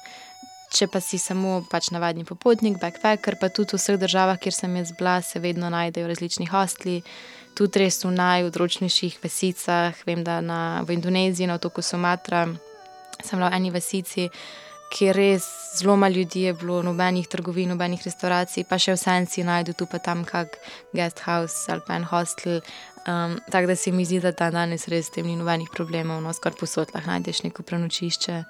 Če 0.67 0.89
pa 0.91 0.99
si 0.99 1.15
samo 1.15 1.61
pač 1.71 1.93
navadni 1.95 2.25
popotnik, 2.27 2.75
backpacker, 2.81 3.37
pa 3.39 3.47
tudi 3.49 3.77
v 3.77 3.79
vseh 3.79 3.95
državah, 4.01 4.35
kjer 4.35 4.53
sem 4.53 4.75
jaz 4.75 4.91
bila, 4.99 5.21
se 5.23 5.39
vedno 5.39 5.69
najdejo 5.71 6.09
različni 6.09 6.49
hostli, 6.51 6.97
tudi 7.55 7.79
res 7.79 8.03
v 8.03 8.11
najodročnejših 8.11 9.15
vasicah. 9.23 9.95
Vem, 10.05 10.25
da 10.27 10.41
na, 10.43 10.83
v 10.83 10.97
Indoneziji, 10.99 11.47
na 11.47 11.55
otoku 11.55 11.81
Sumatra, 11.81 12.49
sem 13.23 13.39
bila 13.39 13.47
v 13.47 13.61
eni 13.61 13.71
kjer 14.93 15.15
res 15.15 15.45
zelo 15.77 15.95
malo 15.95 16.15
ljudi 16.15 16.41
je 16.41 16.53
bilo, 16.53 16.81
nobenih 16.83 17.27
trgovin, 17.27 17.69
nobenih 17.69 18.03
restauracij, 18.05 18.65
pa 18.69 18.79
še 18.81 18.95
v 18.95 19.01
senci 19.01 19.43
najdu 19.43 19.75
tu 19.77 19.85
pa 19.85 19.99
tam 19.99 20.23
kak 20.25 20.57
guest 20.93 21.21
house 21.25 21.67
ali 21.71 21.83
pa 21.87 21.97
en 21.99 22.07
hostel. 22.07 22.61
Um, 23.07 23.37
tako 23.51 23.67
da 23.67 23.75
se 23.75 23.91
mi 23.91 24.05
zdi, 24.05 24.19
da 24.19 24.31
ta 24.31 24.49
danes 24.51 24.87
res 24.87 25.11
tem 25.13 25.27
ni 25.27 25.35
nobenih 25.35 25.69
problemov, 25.73 26.21
no 26.23 26.33
skoraj 26.33 26.59
posod 26.59 26.95
lahko 26.95 27.11
najdeš 27.11 27.43
neko 27.45 27.63
prenočišče. 27.63 28.41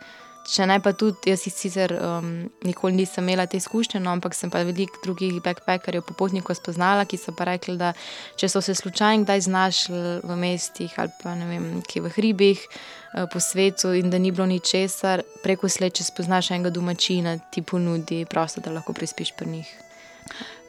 Če 0.48 0.64
ne 0.70 0.78
pa 0.80 0.94
tudi, 0.96 1.34
jaz 1.34 1.42
sicer 1.44 1.92
um, 1.98 2.28
nikoli 2.64 2.96
nisem 2.96 3.26
imela 3.26 3.44
te 3.52 3.60
izkušnje, 3.60 4.00
no, 4.00 4.14
ampak 4.16 4.36
sem 4.38 4.52
pa 4.52 4.62
veliko 4.64 5.02
drugih 5.04 5.42
backpackerjev, 5.44 6.06
popotnikov 6.08 6.56
spoznala, 6.56 7.04
ki 7.04 7.20
so 7.20 7.34
pa 7.36 7.50
rekli, 7.50 7.76
da 7.80 7.92
če 8.40 8.48
so 8.52 8.62
se 8.64 8.76
slučajno 8.80 9.26
kdaj 9.28 9.44
znašli 9.50 10.04
v 10.24 10.38
mestih 10.40 10.94
ali 11.04 11.12
pa 11.20 11.36
ne 11.36 11.50
vem, 11.50 11.66
kje 11.84 12.06
v 12.06 12.14
hribih 12.16 12.64
uh, 12.64 13.26
po 13.34 13.44
svetu 13.44 13.92
in 13.98 14.08
da 14.14 14.22
ni 14.24 14.32
bilo 14.32 14.48
ničesar, 14.48 15.26
preko 15.44 15.68
sled, 15.68 16.00
če 16.00 16.08
spoznaš 16.08 16.54
enega 16.56 16.72
domačina, 16.72 17.36
ti 17.52 17.62
ponudi 17.62 18.24
prosto, 18.30 18.64
da 18.64 18.72
lahko 18.72 18.96
prespiš 18.96 19.36
pri 19.36 19.52
njih. 19.58 19.76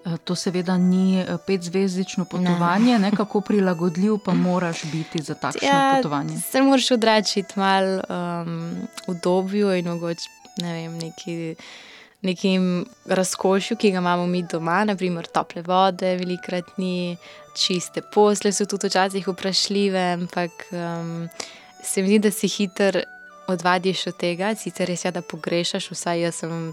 Eh, 0.09 0.17
to 0.25 0.35
seveda 0.35 0.79
ni 0.79 1.21
eh, 1.21 1.37
petzvezdično 1.47 2.25
potovanje, 2.25 2.93
ne. 2.93 2.99
Ne, 2.99 3.11
kako 3.17 3.41
prilagodljiv 3.41 4.19
pa 4.25 4.35
moraš 4.35 4.83
biti 4.93 5.23
za 5.23 5.35
takšno 5.35 5.69
ja, 5.69 5.93
potovanje. 5.97 6.39
Se 6.39 6.63
moraš 6.63 6.91
odrečiti 6.91 7.59
malo 7.59 8.03
um, 8.09 8.77
v 9.09 9.15
dobju 9.23 9.75
in 9.75 9.89
mogoče 9.89 10.29
ne 10.57 10.73
vem, 10.73 10.99
neki. 10.99 11.55
Nekim 12.23 12.87
razkošju, 13.07 13.77
ki 13.77 13.91
ga 13.91 13.99
imamo 13.99 14.25
mi 14.27 14.43
doma, 14.43 14.81
naprimer 14.85 15.27
tople 15.27 15.63
vode, 15.63 16.17
velikrat 16.17 16.65
ni 16.77 17.17
čiste 17.55 18.03
posle, 18.15 18.51
so 18.53 18.67
tudi 18.67 18.89
včasih 18.89 19.29
vprašljive, 19.29 20.03
ampak 20.13 20.51
um, 20.73 21.29
se 21.83 22.03
mi 22.03 22.09
zdi, 22.09 22.19
da 22.19 22.31
si 22.31 22.49
hiter 22.49 23.05
odvadiš 23.47 24.07
od 24.07 24.17
tega, 24.17 24.51
sicer 24.55 24.91
res 24.91 25.05
je, 25.05 25.13
da 25.15 25.23
pogrešaš, 25.23 25.93
vsaj 25.95 26.21
jaz 26.21 26.43
sem 26.43 26.73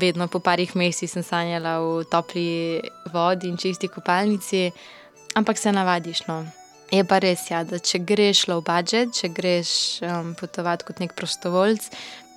vedno 0.00 0.28
po 0.28 0.40
parih 0.40 0.74
mesecih 0.76 1.24
sanjala 1.24 1.78
v 1.80 2.04
topli 2.10 2.80
vodi 3.12 3.48
in 3.48 3.56
čisti 3.56 3.88
kopalnici, 3.88 4.70
ampak 5.34 5.58
se 5.58 5.72
navadiš. 5.72 6.26
No. 6.28 6.44
Je 6.92 7.04
pa 7.04 7.18
res, 7.18 7.48
ja, 7.50 7.64
da 7.64 7.80
če 7.80 8.02
greš 8.06 8.44
low 8.50 8.60
budget, 8.62 9.14
če 9.16 9.32
greš 9.34 9.70
um, 10.04 10.34
potovati 10.38 10.84
kot 10.86 11.00
nek 11.02 11.16
prostovoljc, 11.16 11.88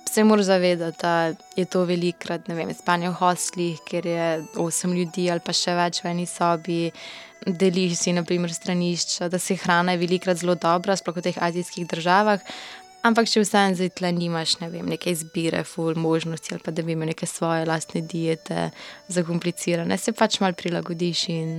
se 0.08 0.24
moraš 0.24 0.44
zavedati, 0.44 0.98
da 1.02 1.32
je 1.56 1.64
to 1.64 1.84
velikrat, 1.84 2.48
vem, 2.48 2.72
spanje 2.74 3.10
v 3.10 3.18
hostlih, 3.20 3.80
kjer 3.86 4.06
je 4.06 4.28
osem 4.56 4.92
ljudi 4.96 5.28
ali 5.30 5.44
pa 5.44 5.52
še 5.52 5.76
več 5.76 6.02
v 6.02 6.12
eni 6.14 6.26
sobi. 6.26 6.88
Deliš 7.46 8.00
si, 8.00 8.12
naprimer, 8.12 8.50
stranišča, 8.52 9.28
da 9.30 9.38
se 9.38 9.54
hrana 9.56 9.94
je 9.94 10.00
velikrat 10.00 10.40
zelo 10.40 10.56
dobra, 10.58 10.96
sploh 10.98 11.20
v 11.20 11.28
teh 11.28 11.38
azijskih 11.38 11.86
državah, 11.88 12.42
Ampak 13.06 13.28
če 13.30 13.44
vseeno 13.44 13.78
zdaj 13.78 13.92
tle 14.00 14.10
nimaš 14.12 14.56
ne 14.58 14.68
vem, 14.72 14.86
neke 14.90 15.12
izbire, 15.14 15.62
ful 15.64 15.94
možnosti 15.94 16.54
ali 16.54 16.64
pa 16.64 16.74
da 16.74 16.82
bi 16.82 16.92
imel 16.92 17.12
neke 17.12 17.26
svoje 17.26 17.66
lastne 17.68 18.02
diete, 18.02 18.70
zakomplicirane, 19.08 19.98
se 19.98 20.12
pač 20.12 20.40
mal 20.42 20.56
prilagodiš 20.58 21.28
in 21.30 21.52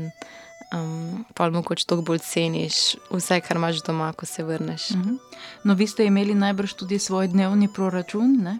um, 0.75 1.25
pa 1.33 1.49
mogoče 1.49 1.87
to 1.87 2.01
bolj 2.01 2.19
ceniš, 2.27 2.97
vse, 3.11 3.39
kar 3.45 3.57
imaš 3.57 3.83
doma, 3.87 4.11
ko 4.13 4.25
se 4.25 4.43
vrneš. 4.43 4.91
Uh 4.91 4.97
mhm. 4.97 5.09
-huh. 5.09 5.17
No, 5.63 5.73
vi 5.73 5.87
ste 5.87 6.05
imeli 6.05 6.35
najbrž 6.35 6.73
tudi 6.73 6.99
svoj 6.99 7.27
dnevni 7.27 7.73
proračun, 7.73 8.37
ne? 8.43 8.59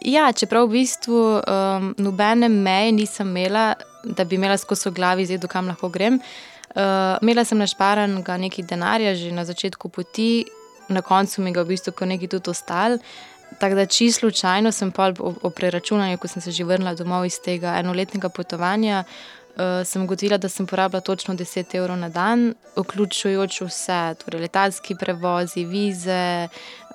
Ja, 0.00 0.32
čeprav 0.32 0.66
v 0.66 0.70
bistvu 0.70 1.40
um, 1.40 1.94
nobene 1.98 2.48
meje 2.48 2.92
nisem 2.92 3.28
imela, 3.28 3.74
da 4.04 4.24
bi 4.24 4.34
imela 4.34 4.58
skozi 4.58 4.90
glavi, 4.90 5.26
zdaj 5.26 5.38
do 5.38 5.48
kam 5.48 5.66
lahko 5.66 5.88
grem. 5.88 6.20
Uh, 6.76 6.82
imela 7.22 7.44
sem 7.44 7.58
našparan 7.58 8.24
nekaj 8.38 8.64
denarja 8.64 9.14
že 9.14 9.32
na 9.32 9.44
začetku 9.44 9.88
poti, 9.88 10.44
na 10.88 11.02
koncu 11.02 11.42
mi 11.42 11.52
ga 11.52 11.62
v 11.62 11.74
bistvu 11.74 12.06
nekaj 12.06 12.28
tudi 12.28 12.50
ostalo. 12.50 12.98
Tako 13.58 13.74
da, 13.74 13.86
čisto 13.86 14.20
slučajno 14.20 14.72
sem 14.72 14.90
pa 14.90 15.12
o 15.20 15.50
preračunanju, 15.50 16.18
ko 16.18 16.28
sem 16.28 16.42
se 16.42 16.50
že 16.50 16.64
vrnila 16.64 16.94
domov 16.94 17.26
iz 17.26 17.40
tega 17.40 17.78
enoletnega 17.78 18.28
potovanja, 18.28 19.04
uh, 19.56 19.86
sem 19.86 20.02
ugotovila, 20.02 20.36
da 20.38 20.48
sem 20.48 20.66
porabila 20.66 21.00
točno 21.00 21.34
10 21.34 21.74
evrov 21.74 21.96
na 21.96 22.08
dan, 22.08 22.54
vključujoč 22.76 23.60
vse, 23.60 24.14
torej 24.24 24.40
letalski 24.40 24.94
prevozi, 24.94 25.64
vize, 25.64 26.48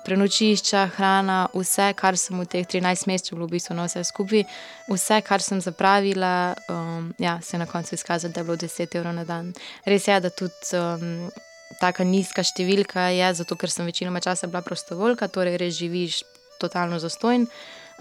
prenočišča, 0.04 0.86
hrana, 0.96 1.46
vse, 1.54 1.92
kar 1.96 2.16
sem 2.16 2.40
v 2.40 2.46
teh 2.46 2.66
13 2.66 3.06
mesecih, 3.06 3.38
v 3.38 3.48
bistvu 3.48 3.74
na 3.74 3.86
vse 3.86 4.04
skupaj, 4.04 4.44
vse, 4.90 5.20
kar 5.26 5.42
sem 5.42 5.60
zapravila, 5.60 6.54
um, 6.68 7.14
ja, 7.18 7.40
se 7.40 7.56
je 7.56 7.58
na 7.58 7.66
koncu 7.66 7.94
izkazalo, 7.94 8.32
da 8.32 8.40
je 8.40 8.44
bilo 8.44 8.56
10 8.56 8.96
evrov 8.96 9.14
na 9.14 9.24
dan. 9.24 9.54
Res 9.84 10.08
je, 10.08 10.20
da 10.20 10.30
tudi. 10.30 10.76
Um, 10.76 11.30
tako 11.80 12.04
nizka 12.04 12.42
številka 12.42 13.10
je, 13.12 13.34
zato 13.34 13.56
ker 13.56 13.70
sem 13.70 13.86
večinoma 13.86 14.20
časa 14.20 14.46
bila 14.46 14.62
prostovoljka, 14.62 15.28
torej 15.28 15.56
res 15.56 15.78
živiš 15.78 16.22
totalno 16.60 16.98
zastojn. 16.98 17.46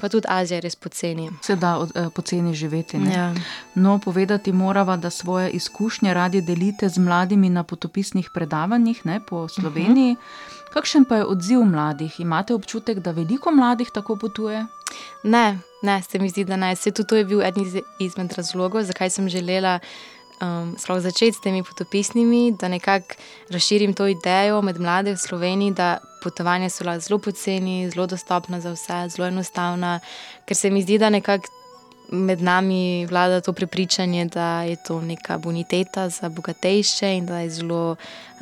Pa 0.01 0.09
tudi 0.09 0.25
Azija 0.29 0.57
je 0.57 0.61
res 0.65 0.75
poceni. 0.75 1.27
Se 1.45 1.55
da 1.59 1.75
eh, 1.83 2.07
poceni 2.15 2.55
živeti. 2.55 2.97
Ja. 3.11 3.33
No, 3.75 3.99
povedati 3.99 4.51
moramo, 4.51 4.97
da 4.97 5.09
svoje 5.09 5.49
izkušnje 5.51 6.13
radi 6.13 6.41
delite 6.41 6.89
z 6.89 6.97
mladimi 6.97 7.49
na 7.49 7.63
potopisnih 7.63 8.31
predavanjih 8.33 9.05
ne, 9.05 9.19
po 9.19 9.47
Sloveniji. 9.47 10.15
Uh 10.15 10.17
-huh. 10.17 10.71
Kakšen 10.73 11.05
pa 11.05 11.15
je 11.15 11.25
odziv 11.25 11.65
mladih? 11.67 12.19
Imate 12.19 12.53
občutek, 12.53 12.99
da 12.99 13.11
veliko 13.11 13.51
mladih 13.51 13.91
tako 13.91 14.15
potuje? 14.15 14.65
Ne, 15.23 15.59
ne, 15.83 16.01
se 16.03 16.19
mi 16.19 16.29
zdi, 16.29 16.43
da 16.43 16.55
ne. 16.55 16.75
Se 16.75 16.91
tudi 16.91 17.07
to 17.07 17.15
je 17.15 17.25
bil 17.25 17.41
eden 17.43 17.65
izmed 17.99 18.33
razlogov, 18.33 18.83
zakaj 18.83 19.09
sem 19.09 19.29
želela 19.29 19.79
um, 20.41 20.75
začeti 20.99 21.37
s 21.37 21.41
temi 21.41 21.63
potopisnimi, 21.63 22.51
da 22.59 22.67
nekako 22.67 23.15
razširim 23.49 23.93
to 23.93 24.07
idejo 24.07 24.61
med 24.61 24.79
mlade 24.79 25.13
v 25.13 25.17
Sloveniji, 25.17 25.71
da 25.71 25.97
potovanja 26.23 26.69
so 26.69 26.83
zelo 26.99 27.19
poceni, 27.19 27.89
zelo 27.89 28.07
dostopna 28.07 28.59
za 28.59 28.71
vse, 28.71 29.09
zelo 29.09 29.27
enostavna, 29.27 29.99
ker 30.45 30.57
se 30.57 30.69
mi 30.69 30.81
zdi, 30.81 30.97
da 30.97 31.09
nekako. 31.09 31.47
Med 32.13 32.41
nami 32.41 33.05
vlada 33.07 33.41
to 33.41 33.53
prepričanje, 33.53 34.25
da 34.25 34.63
je 34.67 34.75
to 34.83 35.01
neka 35.01 35.37
boniteta 35.37 36.09
za 36.09 36.29
bogatejše 36.29 37.13
in 37.17 37.25
da 37.25 37.39
je 37.39 37.49
zelo 37.49 37.95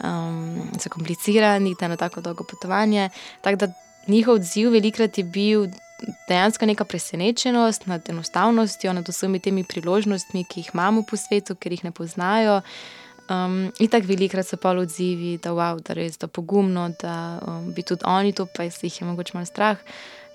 um, 0.03 0.71
zakompliciran, 0.79 1.63
da 1.79 1.85
je 1.85 1.89
na 1.89 1.97
tako 1.97 2.21
dolgo 2.21 2.43
potovanje. 2.43 3.09
Tako 3.41 3.55
da 3.55 3.67
njihov 4.07 4.35
odziv 4.35 4.71
velikrat 4.71 5.17
je 5.17 5.23
bil, 5.23 5.67
dejansko 6.27 6.65
neka 6.65 6.85
presenečenost 6.85 7.87
nad 7.87 8.09
enostavnostjo, 8.09 8.93
nad 8.93 9.09
vsemi 9.09 9.39
temi 9.39 9.63
priložnostmi, 9.63 10.43
ki 10.43 10.59
jih 10.59 10.69
imamo 10.73 11.03
po 11.03 11.17
svetu, 11.17 11.55
ker 11.55 11.71
jih 11.71 11.83
ne 11.83 11.91
poznajo. 11.91 12.61
Um, 13.29 13.71
in 13.79 13.89
tako 13.89 14.09
velikrat 14.09 14.47
so 14.47 14.57
pa 14.57 14.71
odzivi, 14.73 15.37
da, 15.37 15.51
wow, 15.53 15.77
da 15.85 15.93
res 15.93 16.17
da 16.17 16.27
pogumno, 16.27 16.87
da 17.01 17.39
um, 17.45 17.73
bi 17.73 17.83
tudi 17.83 18.01
oni 18.05 18.33
to, 18.33 18.45
pa 18.45 18.63
jih 18.65 19.01
je 19.01 19.07
mogoče 19.07 19.37
malo 19.37 19.45
strah. 19.45 19.77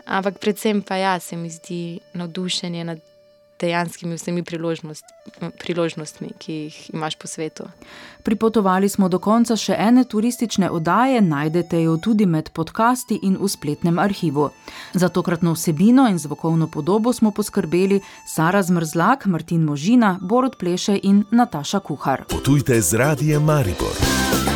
Ampak 0.05 0.39
predvsem 0.39 0.83
pa 0.83 0.97
ja, 0.97 1.19
se 1.21 1.37
mi 1.37 1.51
zdi 1.51 1.99
navdušenje 2.13 2.85
nad 2.85 3.01
dejanskimi 3.65 4.19
vsemi 4.19 4.45
priložnost, 4.45 5.05
priložnostmi, 5.59 6.31
ki 6.39 6.53
jih 6.53 6.79
imaš 6.95 7.17
po 7.17 7.27
svetu. 7.27 7.65
Pripotovali 8.23 8.89
smo 8.89 9.09
do 9.09 9.19
konca 9.19 9.57
še 9.57 9.77
ene 9.79 10.05
turistične 10.05 10.71
oddaje, 10.71 11.21
najdete 11.21 11.83
jo 11.83 11.97
tudi 11.97 12.27
med 12.27 12.51
podcasti 12.57 13.19
in 13.23 13.37
v 13.41 13.49
spletnem 13.49 13.99
arhivu. 13.99 14.51
Za 14.95 15.09
tokratno 15.09 15.53
vsebino 15.57 16.09
in 16.09 16.19
zvokovno 16.19 16.69
podobo 16.69 17.13
smo 17.13 17.31
poskrbeli 17.31 18.01
Sara 18.29 18.63
Zmrzlak, 18.63 19.27
Martin 19.27 19.65
Možina, 19.65 20.19
Borod 20.21 20.57
Pleše 20.61 20.99
in 21.03 21.25
Nataša 21.31 21.81
Kuhar. 21.81 22.25
Potujte 22.29 22.81
z 22.81 23.01
radijem 23.01 23.45
Maribor. 23.45 24.54